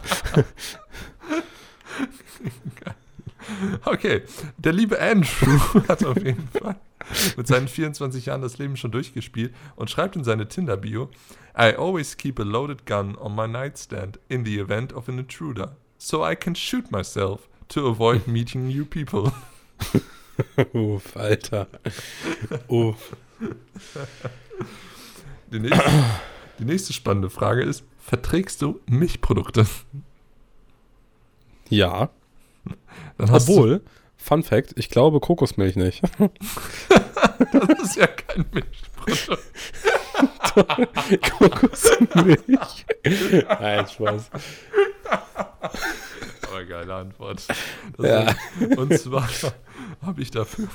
[3.85, 4.23] Okay,
[4.59, 6.77] der liebe Andrew hat auf jeden Fall
[7.37, 11.09] mit seinen 24 Jahren das Leben schon durchgespielt und schreibt in seine Tinder-Bio,
[11.57, 15.77] I always keep a loaded gun on my nightstand in the event of an intruder,
[15.97, 19.33] so I can shoot myself to avoid meeting new people.
[20.75, 21.69] Uff, Alter.
[22.69, 23.17] Uff.
[25.51, 25.91] Die nächste,
[26.59, 29.67] die nächste spannende Frage ist, verträgst du Milchprodukte?
[31.71, 32.11] Ja,
[33.17, 33.83] Dann hast obwohl,
[34.17, 36.03] Fun Fact, ich glaube Kokosmilch nicht.
[36.19, 36.29] Du,
[37.67, 39.43] das ist ja kein Milchprodukt.
[41.39, 42.87] Kokosmilch.
[43.61, 44.31] Nein, Spaß.
[46.51, 47.43] Aber geile Antwort.
[47.99, 48.23] Ja.
[48.61, 49.29] ist- Und zwar
[50.03, 50.69] habe ich dafür,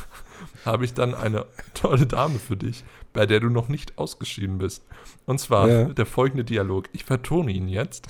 [0.66, 4.84] habe ich dann eine tolle Dame für dich, bei der du noch nicht ausgeschieden bist.
[5.26, 5.84] Und zwar Ja.
[5.86, 6.86] der folgende Dialog.
[6.94, 8.08] Ich vertone ihn jetzt,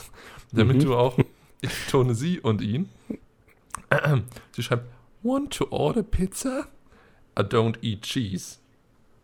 [0.52, 0.82] damit Mhm.
[0.82, 1.18] du auch,
[1.62, 2.90] ich vertone sie und ihn.
[4.52, 4.88] Sie schreibt,
[5.22, 6.68] want to order pizza?
[7.38, 8.60] I don't eat cheese.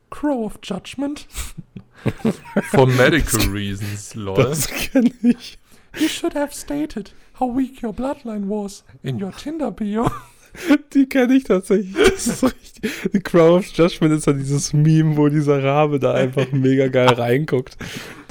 [0.09, 1.27] Crow of judgment?
[2.71, 4.35] For medical reasons, lol.
[4.35, 5.57] Das kenne ich.
[5.97, 10.09] You should have stated how weak your bloodline was in your Tinder bio.
[10.93, 11.93] Die kenne ich tatsächlich.
[11.93, 12.91] Das ist richtig.
[13.11, 17.09] The Crown of Judgment ist ja dieses Meme, wo dieser Rabe da einfach mega geil
[17.09, 17.77] reinguckt.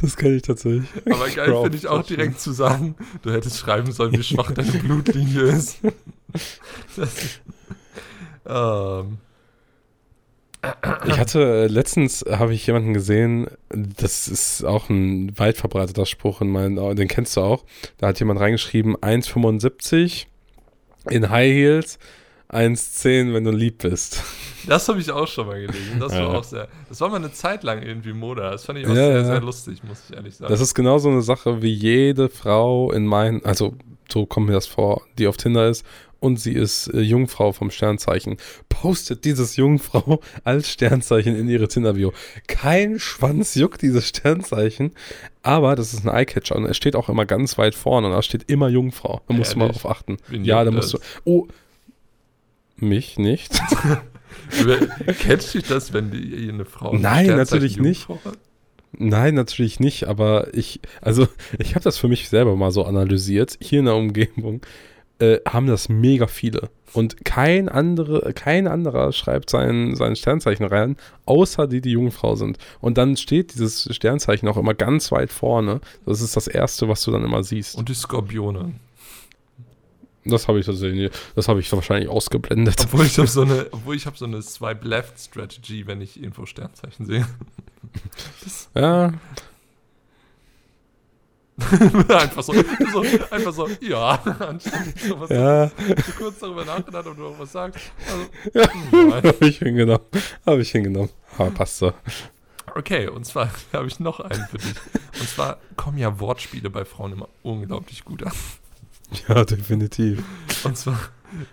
[0.00, 0.88] Das kenne ich tatsächlich.
[1.06, 4.70] Aber geil finde ich auch direkt zu sagen, du hättest schreiben sollen, wie schwach deine
[4.72, 5.78] Blutlinie ist.
[6.96, 7.40] Das,
[8.46, 9.18] ähm,
[11.06, 16.40] Ich hatte äh, letztens habe ich jemanden gesehen, das ist auch ein weit verbreiteter Spruch
[16.40, 17.64] in meinen, den kennst du auch.
[17.98, 20.26] Da hat jemand reingeschrieben 1,75
[21.10, 21.98] in High Heels,
[22.50, 24.22] 1,10, wenn du lieb bist.
[24.66, 26.00] das habe ich auch schon mal gelesen.
[26.00, 26.26] Das war Ja.
[26.28, 26.68] auch sehr.
[26.88, 28.42] Das war mal eine Zeit lang irgendwie Mode.
[28.42, 30.50] Das fand ich auch Ja, sehr, sehr lustig, muss ich ehrlich sagen.
[30.50, 33.74] Das ist genauso eine Sache wie jede Frau in meinen, also
[34.10, 35.84] so kommt mir das vor, die auf Tinder ist
[36.20, 38.36] und sie ist äh, Jungfrau vom Sternzeichen.
[38.68, 42.12] Postet dieses Jungfrau als Sternzeichen in ihre Tinder-Bio.
[42.46, 44.92] Kein Schwanz juckt dieses Sternzeichen,
[45.42, 48.22] aber das ist ein Eyecatcher und er steht auch immer ganz weit vorne und da
[48.22, 49.20] steht immer Jungfrau.
[49.28, 49.82] Da musst du mal Ehrlich?
[49.82, 50.16] drauf achten.
[50.28, 50.98] Wen ja, da musst du.
[51.24, 51.46] Oh.
[52.76, 53.60] Mich nicht.
[55.20, 58.08] Kennst du das, wenn die eine Frau ein Nein, natürlich nicht.
[58.08, 58.38] Jungfrau hat?
[58.92, 61.28] Nein, natürlich nicht, aber ich, also
[61.58, 63.58] ich habe das für mich selber mal so analysiert.
[63.60, 64.62] Hier in der Umgebung
[65.18, 66.70] äh, haben das mega viele.
[66.92, 72.58] Und kein, andere, kein anderer schreibt sein, sein Sternzeichen rein, außer die, die Jungfrau sind.
[72.80, 75.80] Und dann steht dieses Sternzeichen auch immer ganz weit vorne.
[76.06, 77.76] Das ist das Erste, was du dann immer siehst.
[77.76, 78.72] Und die Skorpione.
[80.24, 82.76] das habe ich tatsächlich, das habe ich wahrscheinlich ausgeblendet.
[82.84, 86.20] Obwohl ich habe so eine, obwohl ich habe so eine Swipe Left Strategy, wenn ich
[86.20, 87.26] irgendwo Sternzeichen sehe.
[88.74, 89.12] Ja,
[92.08, 97.16] einfach so, so, einfach so, ja, anstatt so was ja, so kurz darüber nachgedacht, ob
[97.16, 97.90] du auch was sagst.
[98.06, 99.22] Also, hm, nein.
[99.24, 100.06] habe ich hingenommen.
[100.46, 101.10] Habe ich hingenommen.
[101.36, 101.92] Aber passt so.
[102.74, 104.74] Okay, und zwar habe ich noch einen für dich.
[105.18, 108.32] Und zwar kommen ja Wortspiele bei Frauen immer unglaublich gut an.
[109.26, 110.22] Ja, definitiv.
[110.64, 110.98] Und zwar,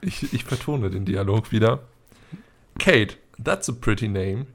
[0.01, 1.79] ich, ich vertone den Dialog wieder.
[2.77, 4.47] Kate, that's a pretty name.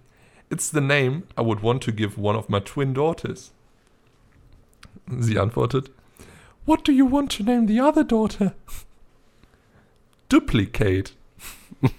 [0.48, 3.52] It's the name I would want to give one of my twin daughters.
[5.18, 5.90] Sie antwortet,
[6.66, 8.55] What do you want to name the other daughter?
[10.29, 11.12] Duplicate.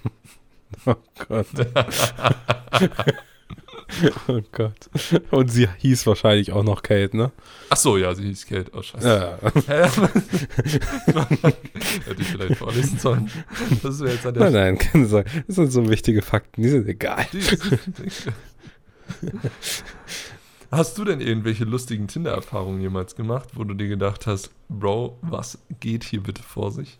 [0.86, 0.96] Oh
[1.28, 1.46] Gott.
[4.28, 4.90] oh Gott.
[5.30, 7.30] Und sie hieß wahrscheinlich auch noch Kate, ne?
[7.70, 8.70] Ach so, ja, sie hieß Kate.
[8.72, 9.06] Oh, scheiße.
[9.06, 9.38] Ja.
[9.66, 9.82] Hä?
[12.06, 13.30] Hätte ich vielleicht vorlesen sollen.
[13.82, 15.30] Das wäre jetzt an der Nein, nein, keine Sorge.
[15.46, 17.26] Das sind so wichtige Fakten, die sind egal.
[20.72, 25.58] Hast du denn irgendwelche lustigen Tinder-Erfahrungen jemals gemacht, wo du dir gedacht hast, Bro, was
[25.80, 26.98] geht hier bitte vor sich?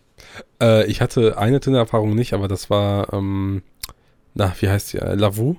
[0.61, 3.63] Äh, ich hatte eine Tinder-Erfahrung nicht, aber das war, ähm,
[4.35, 4.99] na, wie heißt die?
[4.99, 5.57] Äh, Lavu.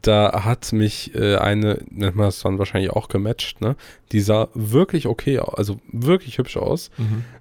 [0.00, 3.74] Da hat mich äh, eine, nennt man das dann wahrscheinlich auch gematcht, ne?
[4.12, 6.90] Die sah wirklich okay aus, also wirklich hübsch aus.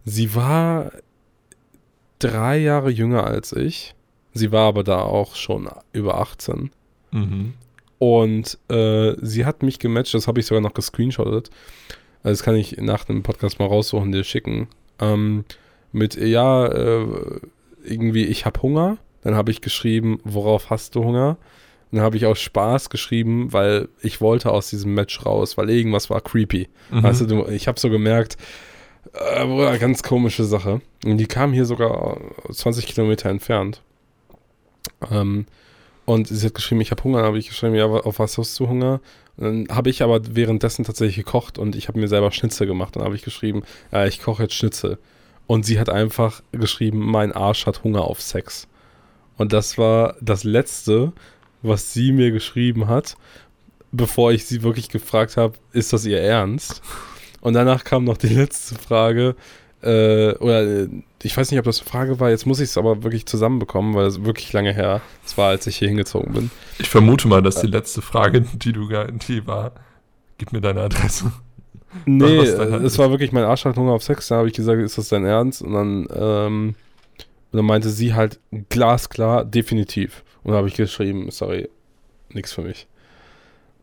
[0.04, 0.92] Sie war
[2.18, 3.96] drei Jahre jünger als ich.
[4.34, 6.72] Sie war aber da auch schon über 18.
[7.12, 7.54] Mhm.
[8.00, 11.50] Und äh, sie hat mich gematcht, das habe ich sogar noch gescreenshottet.
[12.24, 14.68] Also das kann ich nach dem Podcast mal raussuchen, dir schicken.
[15.00, 15.46] Ähm,
[15.92, 17.06] mit, ja, äh,
[17.84, 18.98] irgendwie, ich habe Hunger.
[19.22, 21.38] Dann habe ich geschrieben, worauf hast du Hunger?
[21.92, 26.10] Dann habe ich aus Spaß geschrieben, weil ich wollte aus diesem Match raus, weil irgendwas
[26.10, 26.70] war creepy.
[26.92, 27.04] Mhm.
[27.04, 28.38] Weißt du, ich habe so gemerkt,
[29.14, 30.82] äh, ganz komische Sache.
[31.04, 32.20] Und die kam hier sogar
[32.52, 33.82] 20 Kilometer entfernt.
[35.12, 35.48] Ähm,
[36.10, 37.20] und sie hat geschrieben, ich habe Hunger.
[37.20, 39.00] Dann habe ich geschrieben, ja, auf was hast du Hunger?
[39.38, 42.96] Dann habe ich aber währenddessen tatsächlich gekocht und ich habe mir selber Schnitzel gemacht.
[42.96, 44.98] Dann habe ich geschrieben, ja, ich koche jetzt Schnitzel.
[45.46, 48.68] Und sie hat einfach geschrieben, mein Arsch hat Hunger auf Sex.
[49.38, 51.14] Und das war das Letzte,
[51.62, 53.16] was sie mir geschrieben hat,
[53.92, 56.82] bevor ich sie wirklich gefragt habe, ist das ihr Ernst?
[57.40, 59.36] Und danach kam noch die letzte Frage,
[59.82, 60.90] äh, oder äh,
[61.24, 63.94] ich weiß nicht, ob das eine Frage war, jetzt muss ich es aber wirklich zusammenbekommen,
[63.96, 66.52] weil es wirklich lange her, es war, als ich hier hingezogen bin.
[66.80, 68.90] Ich vermute mal, dass die letzte Frage, die du
[69.28, 69.72] die war,
[70.38, 71.32] gib mir deine Adresse.
[72.06, 74.82] Nee, äh, es war wirklich mein Arsch hat Hunger auf Sex, da habe ich gesagt,
[74.82, 75.62] ist das dein Ernst?
[75.62, 76.76] Und dann, ähm,
[77.52, 78.40] und dann meinte sie halt
[78.70, 80.24] glasklar, definitiv.
[80.44, 81.70] Und da habe ich geschrieben, sorry,
[82.32, 82.88] nix für mich.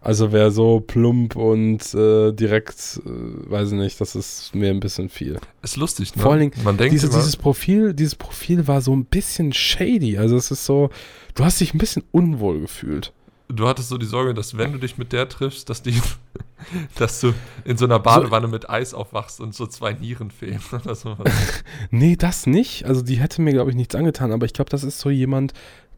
[0.00, 4.78] Also wer so plump und äh, direkt, äh, weiß ich nicht, das ist mir ein
[4.80, 5.38] bisschen viel.
[5.62, 6.22] Ist lustig, ne?
[6.22, 10.16] Vor allen Dingen, Man denkt Diese, dieses Profil, dieses Profil war so ein bisschen shady.
[10.16, 10.90] Also es ist so,
[11.34, 13.12] du hast dich ein bisschen unwohl gefühlt.
[13.48, 16.00] du hattest so die Sorge, dass wenn du dich mit der triffst, dass die,
[16.96, 17.32] dass du
[17.64, 21.16] in so einer Badewanne mit Eis aufwachst und so zwei Nieren fehlen oder so.
[21.90, 22.84] Nee, das nicht.
[22.86, 25.52] Also die hätte mir, glaube ich, nichts angetan, aber ich glaube, das ist so jemand,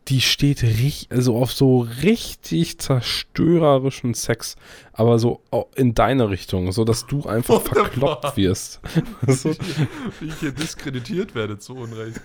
[0.09, 4.57] die steht richtig, also auf so richtig zerstörerischen Sex,
[4.93, 5.43] aber so
[5.75, 7.85] in deine Richtung, so dass du einfach Wunderbar.
[7.85, 8.81] verkloppt wirst.
[9.27, 9.55] so,
[10.21, 12.21] Wie ich hier diskreditiert werde zu Unrecht.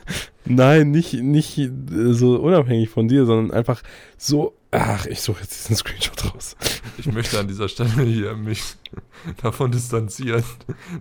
[0.46, 3.84] nein, nicht, nicht so unabhängig von dir, sondern einfach
[4.18, 6.56] so, ach, ich suche jetzt diesen Screenshot raus.
[6.98, 8.64] Ich möchte an dieser Stelle hier mich
[9.42, 10.44] davon distanzieren,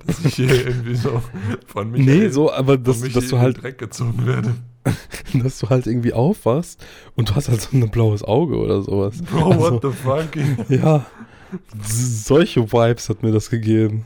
[0.04, 1.22] dass ich hier irgendwie so
[1.66, 4.54] von mich nee, so, aber dass, dass, du halt Dreck gezogen werde.
[5.34, 9.22] dass du halt irgendwie aufwachst und du hast halt so ein blaues Auge oder sowas.
[9.22, 10.68] Bro, Also, what the fuck?
[10.68, 11.06] Ja,
[11.82, 14.04] solche Vibes hat mir das gegeben.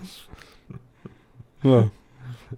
[1.63, 1.91] Ja,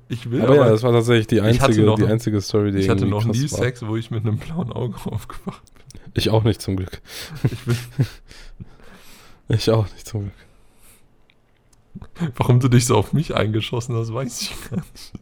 [0.08, 2.78] Ich will aber ja, aber, das war tatsächlich die einzige, noch- die einzige Story, die
[2.78, 3.58] ich hatte noch nie war.
[3.58, 5.62] Sex, wo ich mit einem blauen Auge aufgewacht
[6.14, 7.00] Ich auch nicht zum Glück.
[7.42, 7.50] bin.
[7.52, 7.76] Ich will,
[9.48, 10.32] Ich auch nicht zum Glück.
[12.36, 15.12] warum du dich so auf mich eingeschossen hast, weiß ich gar nicht.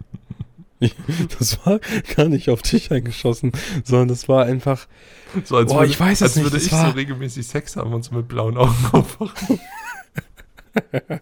[1.39, 1.81] Das war
[2.17, 3.53] gar nicht auf dich eingeschossen,
[3.85, 4.87] sondern das war einfach.
[5.45, 7.47] So als Boah, würde, ich weiß es als nicht, würde das ich war- so regelmäßig
[7.47, 9.59] Sex haben und so mit blauen Augen aufwachen.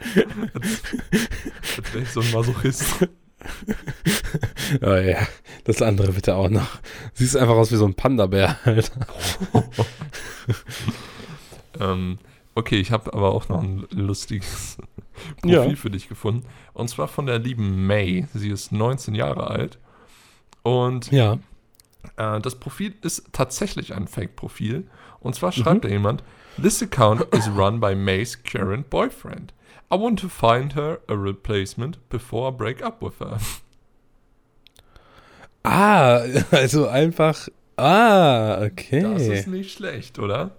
[0.00, 2.84] als wäre ich so ein Masochist.
[4.82, 5.26] Oh ja,
[5.64, 6.78] das andere bitte auch noch.
[7.14, 9.06] Siehst einfach aus wie so ein Panda-Bär, Alter.
[11.80, 12.18] ähm,
[12.54, 14.76] okay, ich habe aber auch noch ein lustiges
[15.42, 15.76] Profil Ja.
[15.76, 16.46] für dich gefunden.
[16.72, 18.26] Und zwar von der lieben May.
[18.34, 19.78] Sie ist 19 Jahre alt.
[20.62, 21.38] Und Ja.
[22.16, 24.86] Äh, das Profil ist tatsächlich ein Fake-Profil.
[25.20, 26.22] Und zwar schreibt da jemand:
[26.60, 29.52] This account is run by May's current boyfriend.
[29.92, 33.38] I want to find her a replacement before I break up with her.
[35.62, 37.48] Ah, also einfach.
[37.76, 39.38] Ah, Das okay.
[39.38, 40.50] ist nicht schlecht, oder?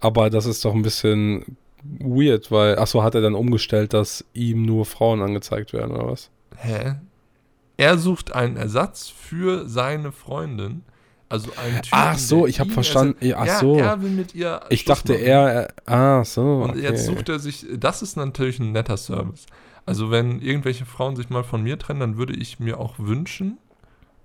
[0.00, 2.78] Aber das ist doch ein bisschen weird, weil.
[2.78, 6.30] Achso, hat er dann umgestellt, dass ihm nur Frauen angezeigt werden, oder was?
[6.56, 6.96] Hä?
[7.76, 10.82] Er sucht einen Ersatz für seine Freundin.
[11.30, 13.24] Also einen Typen, Ach so, ich hab ihn verstanden.
[13.24, 13.76] Ja, ach so.
[13.76, 14.60] Er will mit ihr.
[14.68, 15.24] Ich Schluss dachte machen.
[15.24, 15.48] er.
[15.48, 16.42] er ah, so.
[16.42, 16.80] Und Okay.
[16.82, 19.46] jetzt sucht er sich, das ist natürlich ein netter Service.
[19.86, 23.58] Also wenn irgendwelche Frauen sich mal von mir trennen, dann würde ich mir auch wünschen,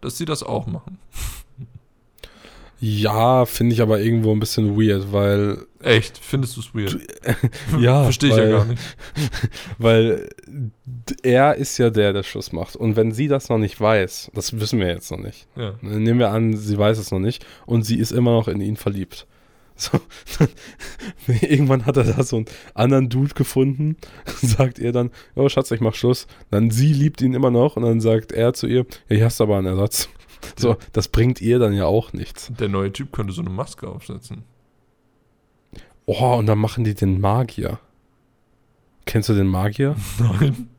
[0.02, 0.98] dass sie das auch machen.
[2.80, 5.60] Ja, finde ich aber irgendwo ein bisschen weird, weil.
[5.82, 6.18] Echt?
[6.18, 6.98] Findest du es weird?
[7.80, 8.82] Ja, Verstehe ich weil- ja gar nicht.
[9.78, 10.30] Weil
[11.24, 12.76] er ist ja der, der Schluss macht.
[12.76, 15.48] Und wenn sie das noch nicht weiß, das wissen wir jetzt noch nicht.
[15.56, 15.74] Ja.
[15.82, 18.76] Nehmen wir an, sie weiß es noch nicht und sie ist immer noch in ihn
[18.78, 19.28] verliebt.
[19.78, 20.00] So,
[21.42, 23.98] irgendwann hat er da so einen anderen Dude gefunden,
[24.42, 26.28] sagt ihr dann, oh Schatz, ich mach Schluss.
[26.50, 29.42] Dann sie liebt ihn immer noch und dann sagt er zu ihr, ja, hier hast
[29.42, 30.08] du aber einen Ersatz.
[30.58, 32.52] So, das bringt ihr dann ja auch nichts.
[32.60, 34.44] Der neue Typ könnte so eine Maske aufsetzen.
[36.06, 37.80] Oh, und dann machen die den Magier.
[39.06, 39.96] Kennst du den Magier?
[40.20, 40.70] Nein.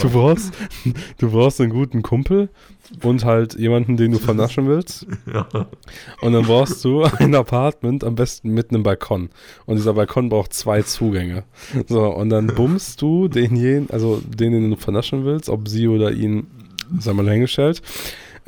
[0.00, 0.52] Du brauchst,
[1.18, 2.50] du brauchst einen guten Kumpel
[3.02, 5.06] und halt jemanden, den du vernaschen willst.
[5.32, 5.48] ja.
[6.20, 9.30] Und dann brauchst du ein Apartment, am besten mit einem Balkon.
[9.66, 11.44] Und dieser Balkon braucht zwei Zugänge.
[11.88, 16.12] So, und dann bummst du denjenigen, also den, den du vernaschen willst, ob sie oder
[16.12, 16.46] ihn,
[17.00, 17.82] sag mal hingestellt,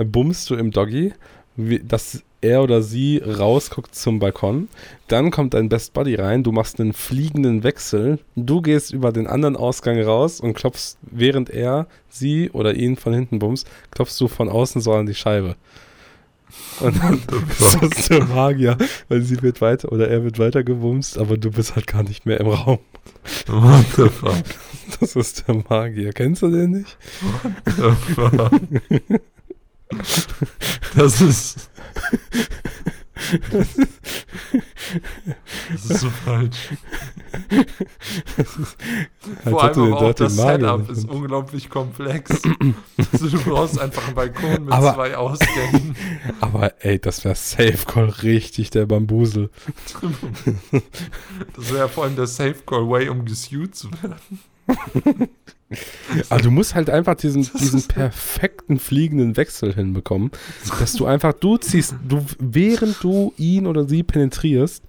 [0.05, 1.13] bummst du im Doggy,
[1.57, 4.69] wie, dass er oder sie rausguckt zum Balkon.
[5.09, 9.27] Dann kommt dein Best Buddy rein, du machst einen fliegenden Wechsel, du gehst über den
[9.27, 14.29] anderen Ausgang raus und klopfst, während er sie oder ihn von hinten bummst, klopfst du
[14.29, 15.57] von außen so an die Scheibe.
[16.81, 18.77] Und dann ist das der Magier,
[19.09, 22.27] weil sie wird weiter oder er wird weiter gebumst, aber du bist halt gar nicht
[22.27, 22.79] mehr im Raum.
[23.47, 24.45] What the fuck?
[25.01, 26.13] Das ist der Magier.
[26.13, 26.97] Kennst du den nicht?
[27.43, 29.21] What the fuck?
[30.97, 31.71] Das ist.
[35.71, 36.57] Das ist so falsch.
[39.45, 42.43] Vor allem auch das Setup ist unglaublich komplex.
[43.13, 45.97] also du brauchst einfach einen Balkon mit Aber- zwei Ausgängen.
[46.41, 49.51] Aber ey, das wäre Safe Call richtig der Bambusel.
[51.55, 54.41] Das wäre vor allem der Safe Call Way, um gesued zu werden.
[56.31, 60.31] Aber du musst halt einfach diesen, diesen perfekten fliegenden Wechsel hinbekommen,
[60.79, 64.85] dass du einfach, du ziehst, du, während du ihn oder sie penetrierst,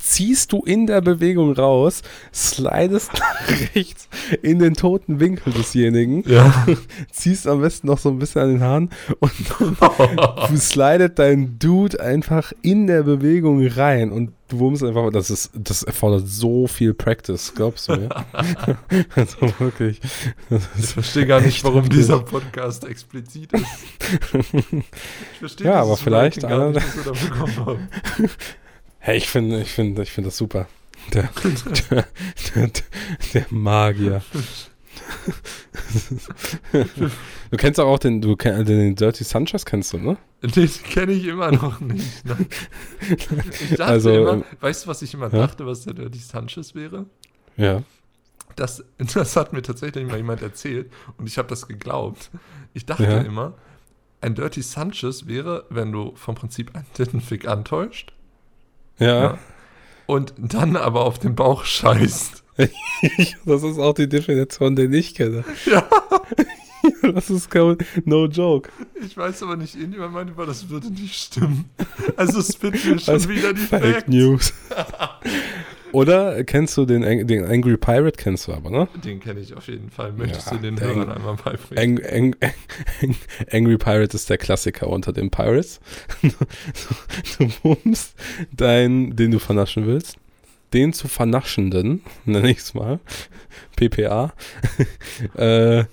[0.00, 2.02] ziehst du in der Bewegung raus,
[2.34, 4.08] slidest nach rechts
[4.42, 6.66] in den toten Winkel desjenigen, Ja.
[7.12, 9.32] ziehst am besten noch so ein bisschen an den Haaren und
[10.50, 15.50] du slidet dein Dude einfach in der Bewegung rein und du wummst einfach, das ist,
[15.54, 18.08] das erfordert so viel Practice, glaubst du mir?
[19.14, 20.00] also wirklich.
[20.78, 21.98] Ich verstehe gar nicht, warum heftig.
[21.98, 23.66] dieser Podcast explizit ist.
[24.72, 27.88] Ich verstehe Ja, aber vielleicht gar einer- nicht, was wir da bekommen haben.
[29.08, 30.68] Hey, ich finde, ich finde, ich finde das super.
[31.14, 31.30] Der,
[31.90, 32.04] der,
[32.54, 32.70] der,
[33.32, 34.20] der Magier.
[37.50, 40.18] du kennst auch den, du kenn, den Dirty Sanchez kennst du, ne?
[40.42, 42.22] Den kenne ich immer noch nicht.
[42.26, 42.36] Ne?
[43.08, 45.38] Ich dachte Also, immer, ähm, weißt du, was ich immer ja?
[45.38, 47.06] dachte, was der Dirty Sanchez wäre?
[47.56, 47.82] Ja.
[48.56, 52.28] Das, das hat mir tatsächlich mal jemand erzählt und ich habe das geglaubt.
[52.74, 53.20] Ich dachte Ja.
[53.22, 53.54] immer,
[54.20, 58.12] ein Dirty Sanchez wäre, wenn du vom Prinzip einen Tittenfick antäuscht
[58.98, 59.22] Ja.
[59.22, 59.38] Ja.
[60.06, 62.44] und dann aber auf den Bauch scheißt.
[63.44, 65.44] das ist auch die Definition, den ich kenne.
[65.66, 65.88] Ja.
[67.02, 68.70] Das ist kein, no joke.
[69.04, 71.68] Ich weiß aber nicht, irgendjemand meinte mal, das würde nicht stimmen.
[72.16, 74.08] Also spit mir schon Also, wieder die Fake Facts.
[74.08, 74.54] News.
[75.92, 78.88] Oder kennst du den, den Angry Pirate, kennst du aber, ne?
[79.04, 80.12] Den kenne ich auf jeden Fall.
[80.12, 82.04] Möchtest Ja, du den Hörern einmal beibringen?
[82.04, 82.36] Ang, Ang,
[83.02, 83.16] Ang,
[83.50, 85.80] Angry Pirate ist der Klassiker unter den Pirates.
[87.38, 88.14] du bummst
[88.52, 90.16] deinen, den du vernaschen willst,
[90.72, 93.00] den zu vernaschenden, nenne ich es mal,
[93.76, 94.32] PPA,
[95.36, 95.84] äh,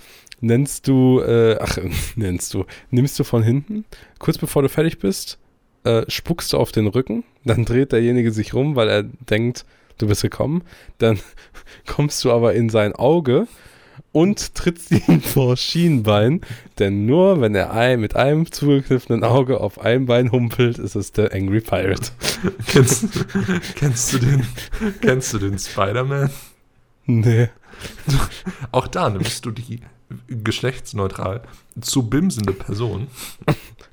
[0.41, 1.77] nennst du, äh, ach,
[2.15, 3.85] nennst du, nimmst du von hinten,
[4.19, 5.39] kurz bevor du fertig bist,
[5.85, 9.65] äh, spuckst du auf den Rücken, dann dreht derjenige sich rum, weil er denkt,
[9.97, 10.63] du bist gekommen,
[10.97, 11.19] dann
[11.87, 13.47] kommst du aber in sein Auge
[14.11, 16.41] und trittst ihn vor Schienbein,
[16.79, 21.11] denn nur wenn er ein, mit einem zugekniffenen Auge auf einem Bein humpelt, ist es
[21.11, 22.11] der Angry Pirate.
[22.67, 23.07] kennst,
[23.75, 24.47] kennst du den,
[25.01, 26.29] kennst du den Spider-Man?
[27.05, 27.49] Nee.
[28.71, 29.81] Auch da nimmst du die
[30.27, 31.41] geschlechtsneutral
[31.81, 33.07] zu bimsende Person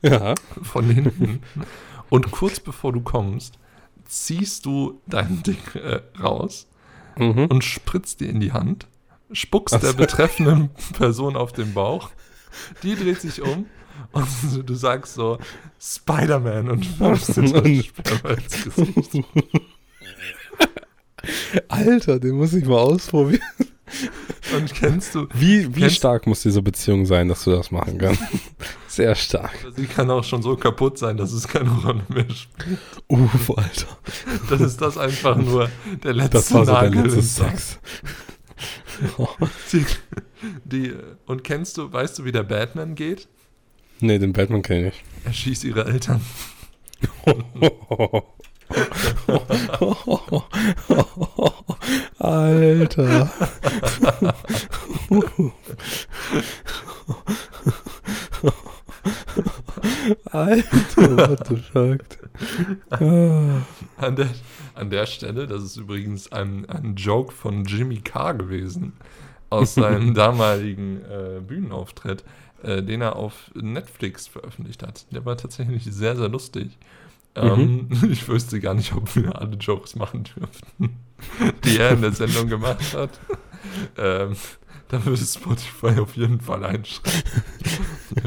[0.03, 0.35] Ja.
[0.63, 1.43] von hinten
[2.11, 3.59] und kurz bevor du kommst,
[4.13, 6.67] ziehst du dein Ding äh, raus
[7.17, 7.47] Mhm.
[7.47, 8.87] und spritzt dir in die Hand,
[9.33, 12.11] spuckst Ach der betreffenden Person auf den Bauch,
[12.83, 13.67] die dreht sich um
[14.13, 14.27] und
[14.67, 15.39] du sagst so
[15.81, 19.25] Spider-Man und wirfst dir das Sperma ins Gesicht.
[21.69, 23.43] Alter, den muss ich mal ausprobieren.
[24.57, 27.99] Und kennst du, Wie, wie Kennst- stark muss diese Beziehung sein, dass du das machen
[27.99, 28.23] kannst?
[28.89, 29.53] Sehr stark.
[29.77, 32.79] sie kann auch schon so kaputt sein, dass es keine Rolle mehr spielt.
[33.09, 33.87] Uff, Alter.
[34.51, 35.71] Dann ist das einfach nur
[36.05, 37.59] der letzte Das war so Nagel letzte im Sarg.
[37.59, 37.79] Sex.
[39.73, 39.85] Die,
[40.65, 40.93] die,
[41.27, 43.29] und kennst du, weißt du, wie der Batman geht?
[44.01, 45.03] Nee, den Batman kenne ich.
[45.25, 46.21] Er schießt ihre Eltern.
[52.19, 53.31] Alter.
[60.33, 62.05] Alter, what the fuck.
[63.97, 64.29] An der,
[64.75, 68.95] an der Stelle, das ist übrigens ein, ein Joke von Jimmy Carr gewesen,
[69.51, 72.25] aus seinem damaligen äh, Bühnenauftritt,
[72.63, 75.07] äh, den er auf Netflix veröffentlicht hat.
[75.13, 76.79] Der war tatsächlich sehr, sehr lustig.
[77.35, 80.97] Ähm, Ich wüsste gar nicht, ob wir alle Jokes machen dürften,
[81.65, 83.19] die er in der Sendung gemacht hat.
[83.97, 84.37] Ähm,
[84.89, 87.23] da würde Spotify auf jeden Fall einschreiben.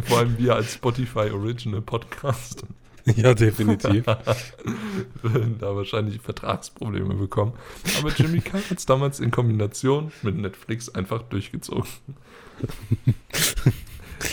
[0.04, 2.64] Vor allem wir als Spotify Original Podcast
[3.16, 4.06] Ja, definitiv.
[5.22, 7.54] würden da wahrscheinlich Vertragsprobleme bekommen.
[8.00, 11.86] Aber Jimmy Carr hat es damals in Kombination mit Netflix einfach durchgezogen.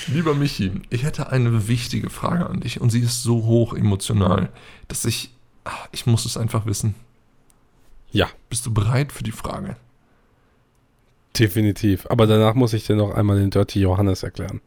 [0.09, 4.49] Lieber Michi, ich hätte eine wichtige Frage an dich und sie ist so hoch emotional,
[4.89, 5.31] dass ich,
[5.65, 6.95] ah, ich muss es einfach wissen.
[8.11, 9.77] Ja, Bist du bereit für die Frage?
[11.39, 12.07] definitiv.
[12.11, 14.61] Aber danach muss ich dir noch einmal den Dirty Johannes erklären.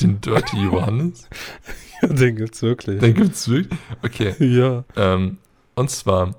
[0.00, 1.28] Den Dirty Johannes?
[2.02, 3.00] Ja, den gibt's wirklich.
[3.00, 3.78] Den gibt's wirklich?
[4.02, 4.34] Okay.
[4.40, 4.84] ja.
[4.96, 5.38] Ähm,
[5.76, 6.34] und zwar,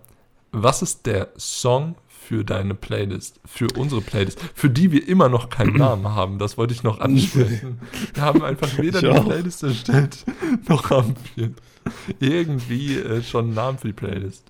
[0.51, 1.95] was ist der Song
[2.27, 6.39] für deine Playlist, für unsere Playlist, für die wir immer noch keinen Namen haben?
[6.39, 7.79] Das wollte ich noch ansprechen.
[8.13, 9.25] Wir haben einfach weder Ich die auch.
[9.25, 10.25] Playlist erstellt,
[10.67, 11.51] noch haben wir
[12.19, 14.43] irgendwie äh, schon einen Namen für die Playlist.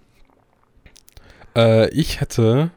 [1.55, 2.71] Äh, ich hätte.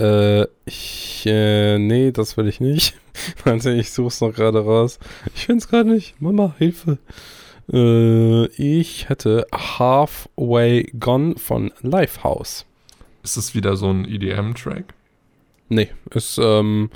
[0.00, 1.24] Äh, ich.
[1.26, 2.94] Äh, nee, das will ich nicht.
[3.44, 4.98] Warte, ich such's noch gerade raus.
[5.34, 6.20] Ich find's gerade nicht.
[6.20, 6.98] Mama, Hilfe.
[7.72, 12.64] Äh, ich hätte Halfway Gone von Lifehouse.
[13.28, 14.94] Ist das wieder so ein EDM-Track?
[15.68, 16.88] Nee, es ähm,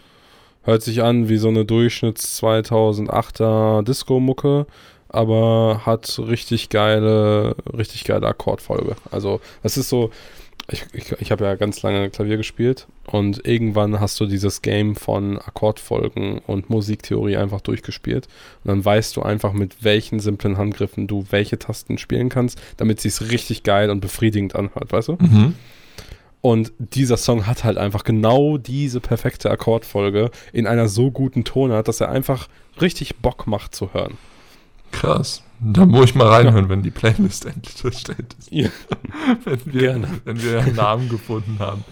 [0.62, 4.66] hört sich an wie so eine Durchschnitts 2008er Disco-Mucke,
[5.10, 8.96] aber hat richtig geile, richtig geile Akkordfolge.
[9.10, 10.10] Also, es ist so,
[10.70, 14.96] ich, ich, ich habe ja ganz lange Klavier gespielt und irgendwann hast du dieses Game
[14.96, 18.26] von Akkordfolgen und Musiktheorie einfach durchgespielt
[18.64, 23.04] und dann weißt du einfach, mit welchen simplen Handgriffen du welche Tasten spielen kannst, damit
[23.04, 25.18] es sich richtig geil und befriedigend anhört, weißt du?
[25.20, 25.56] Mhm.
[26.42, 31.86] Und dieser Song hat halt einfach genau diese perfekte Akkordfolge in einer so guten Tonart,
[31.86, 32.48] dass er einfach
[32.80, 34.18] richtig Bock macht zu hören.
[34.90, 35.44] Krass.
[35.60, 38.50] Da muss ich mal reinhören, wenn die Playlist endlich erstellt ist.
[38.50, 38.68] Ja.
[39.44, 40.08] wenn, wir, Gerne.
[40.24, 41.84] wenn wir einen Namen gefunden haben.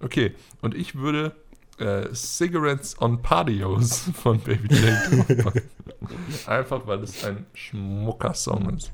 [0.00, 1.34] Okay, und ich würde
[1.78, 5.38] äh, Cigarettes on Patios von Baby J.
[5.44, 5.62] machen.
[6.46, 8.90] Einfach, weil es ein schmucker Song ist.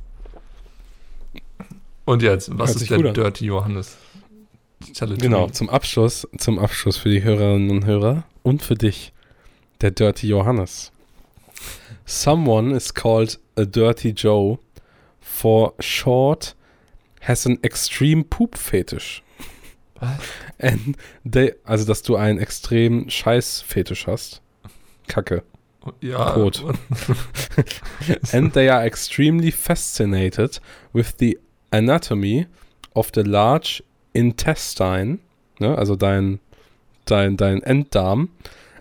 [2.04, 3.12] Und jetzt, was Hört ist der.
[3.12, 3.96] Dirty Johannes?
[4.92, 9.12] To Genau, zum Abschluss, zum Abschluss für die Hörerinnen und Hörer und für dich,
[9.80, 10.92] der Dirty Johannes.
[12.04, 14.58] Someone is called a Dirty Joe
[15.20, 16.54] for short
[17.22, 19.22] has an extreme poop fetish.
[20.00, 20.18] Was?
[20.58, 24.42] And they, also, dass du einen extremen Scheiß-Fetisch hast.
[25.08, 25.42] Kacke.
[26.00, 26.62] Ja, Kot.
[28.32, 30.60] and they are extremely fascinated
[30.92, 31.38] with the
[31.70, 32.46] anatomy
[32.94, 33.82] of the large
[34.14, 35.18] intestine,
[35.58, 36.40] ne, also dein,
[37.04, 38.30] dein, dein Enddarm,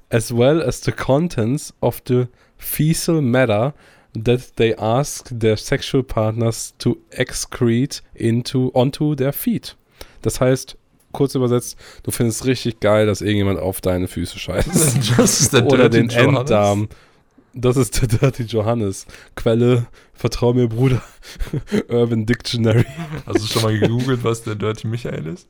[0.10, 2.28] as well as the contents of the
[2.58, 3.74] fecal matter
[4.14, 9.76] that they ask their sexual partners to excrete into onto their feet.
[10.22, 10.78] Das heißt,
[11.12, 15.54] kurz übersetzt, du findest richtig geil, dass irgendjemand auf deine Füße scheißt.
[15.66, 16.40] Oder den Johannes.
[16.40, 16.90] Enddarm.
[17.54, 19.06] Das ist der Dirty Johannes.
[19.36, 21.02] Quelle, vertrau mir, Bruder.
[21.90, 22.86] Urban Dictionary.
[23.26, 25.48] Hast du schon mal gegoogelt, was der Dirty Michael ist?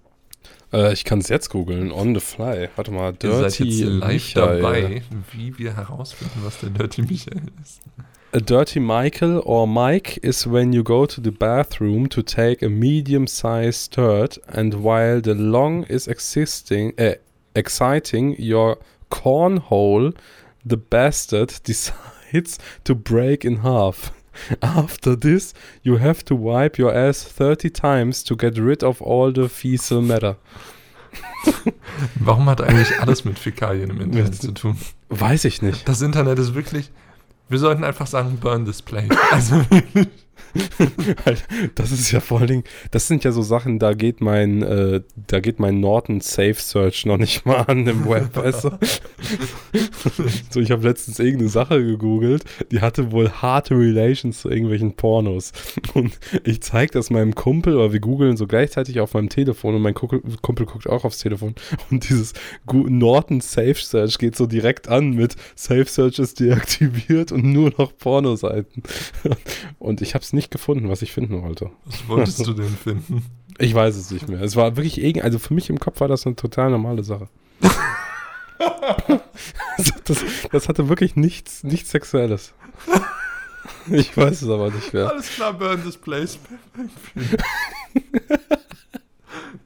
[0.74, 2.70] Äh, ich kann es jetzt googeln, on the fly.
[2.76, 4.62] Warte mal, Ihr seid Dirty jetzt live Michael.
[4.62, 5.02] dabei,
[5.32, 7.82] wie wir herausfinden, was der Dirty Michael ist.
[8.36, 12.70] A dirty Michael or Mike is when you go to the bathroom to take a
[12.70, 17.14] medium-sized turd and while the long is existing, uh,
[17.54, 18.80] exciting your
[19.12, 20.14] cornhole,
[20.66, 24.12] the bastard decides to break in half.
[24.62, 25.54] After this,
[25.84, 30.02] you have to wipe your ass 30 times to get rid of all the fecal
[30.02, 30.38] matter.
[32.16, 34.78] Warum hat eigentlich alles mit Fäkalien im Internet zu tun?
[35.10, 35.88] Weiß ich nicht.
[35.88, 36.90] Das Internet ist wirklich.
[37.50, 39.10] Wir sollten einfach sagen, burn this place.
[39.32, 40.08] Also wirklich.
[41.26, 41.44] Halt,
[41.76, 45.02] das ist ja vor allen Dingen, das sind ja so Sachen, da geht mein, äh,
[45.28, 48.70] da geht mein Norton Safe Search noch nicht mal an im Web, weißt du?
[50.50, 55.54] so, ich habe letztens irgendeine Sache gegoogelt, die hatte wohl harte Relations zu irgendwelchen Pornos.
[55.94, 59.82] Und ich zeige das meinem Kumpel, oder wir googeln so gleichzeitig auf meinem Telefon und
[59.82, 61.56] mein Kumpel, Kumpel guckt auch aufs Telefon.
[61.90, 62.34] Und dieses
[62.72, 67.96] Norton Safe Search geht so direkt an mit Safe Search ist deaktiviert und nur noch
[67.98, 68.84] Pornoseiten.
[69.80, 71.70] Und ich habe es nicht gefunden, was ich finden wollte.
[71.86, 73.26] Was wolltest du denn finden?
[73.60, 74.42] Ich weiß es nicht mehr.
[74.42, 77.28] Es war wirklich irgend, also für mich im Kopf war das eine total normale Sache.
[80.06, 80.18] Das,
[80.52, 82.54] das hatte wirklich nichts, nichts Sexuelles.
[83.90, 85.10] Ich weiß es aber nicht mehr.
[85.10, 86.38] Alles klar, burn this place.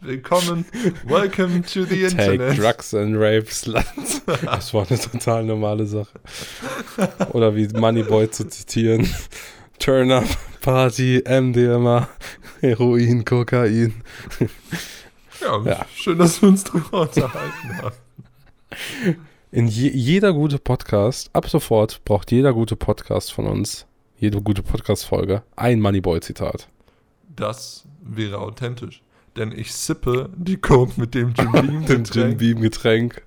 [0.02, 0.66] Willkommen.
[1.06, 2.58] Welcome to the Take Internet.
[2.58, 4.22] drugs and rape sluts.
[4.46, 6.20] Das war eine total normale Sache.
[7.34, 9.10] Oder wie Moneyboy zu zitieren.
[9.80, 10.26] Turn up,
[10.62, 12.08] Party, MDMA,
[12.62, 13.94] Heroin, Kokain.
[15.42, 15.86] Ja, Ja.
[15.94, 17.96] schön, dass wir uns drüber unterhalten haben.
[19.52, 23.86] In je, jeder gute Podcast, ab sofort braucht jeder gute Podcast von uns,
[24.18, 26.68] jede gute Podcast-Folge, ein Moneyboy-Zitat.
[27.36, 29.02] Das wäre authentisch.
[29.38, 32.38] Denn ich sippe die Coke mit dem Jim Beam Dem Jim Getränk.
[32.40, 33.22] Beam Getränk.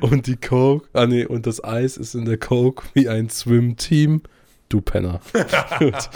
[0.00, 4.22] Und die Coke, ah nee, und das Eis ist in der Coke wie ein Swim-Team.
[4.68, 5.20] Du Penner.
[5.78, 6.10] Gut.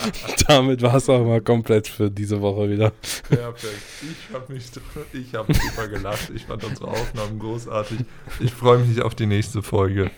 [0.47, 2.91] Damit war es auch mal komplett für diese Woche wieder.
[3.29, 3.83] Perfekt.
[4.03, 4.71] Ich habe mich,
[5.13, 6.31] ich habe super gelacht.
[6.35, 8.01] Ich fand unsere Aufnahmen großartig.
[8.41, 10.11] Ich freue mich auf die nächste Folge.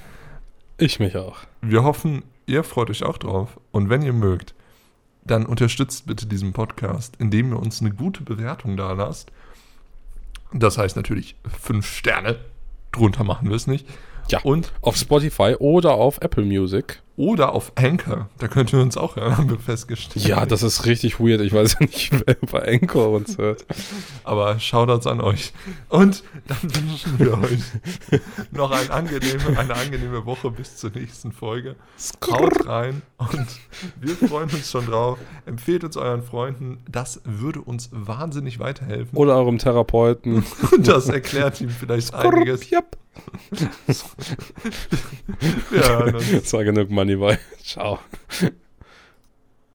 [0.79, 1.39] Ich mich auch.
[1.63, 3.61] Wir hoffen, ihr freut euch auch drauf.
[3.71, 4.55] Und wenn ihr mögt,
[5.23, 9.31] dann unterstützt bitte diesen Podcast, indem ihr uns eine gute Bewertung da lasst.
[10.53, 12.39] Das heißt natürlich fünf Sterne.
[12.91, 13.87] Drunter machen wir es nicht.
[14.29, 14.41] Ja.
[14.43, 17.01] Und Auf Spotify oder auf Apple Music.
[17.17, 18.29] Oder auf Anchor.
[18.39, 20.27] Da könnt ihr uns auch hören, haben wir festgestellt.
[20.27, 21.41] Ja, das ist richtig weird.
[21.41, 23.65] Ich weiß ja nicht, wer bei Anchor uns hört.
[24.25, 25.53] Aber Shoutouts an euch.
[25.89, 31.77] Und dann wünschen wir euch noch eine angenehme, eine angenehme Woche bis zur nächsten Folge.
[32.31, 33.47] Haut rein und
[34.01, 35.19] wir freuen uns schon drauf.
[35.47, 36.79] Empfehlt uns euren Freunden.
[36.91, 39.17] Das würde uns wahnsinnig weiterhelfen.
[39.17, 40.45] Oder eurem Therapeuten.
[40.73, 42.71] Und das erklärt ihm vielleicht einiges.
[42.71, 42.97] Yep.
[43.87, 44.05] Uns.
[46.33, 47.37] Das war genug Moneyboy.
[47.63, 48.01] Ciao.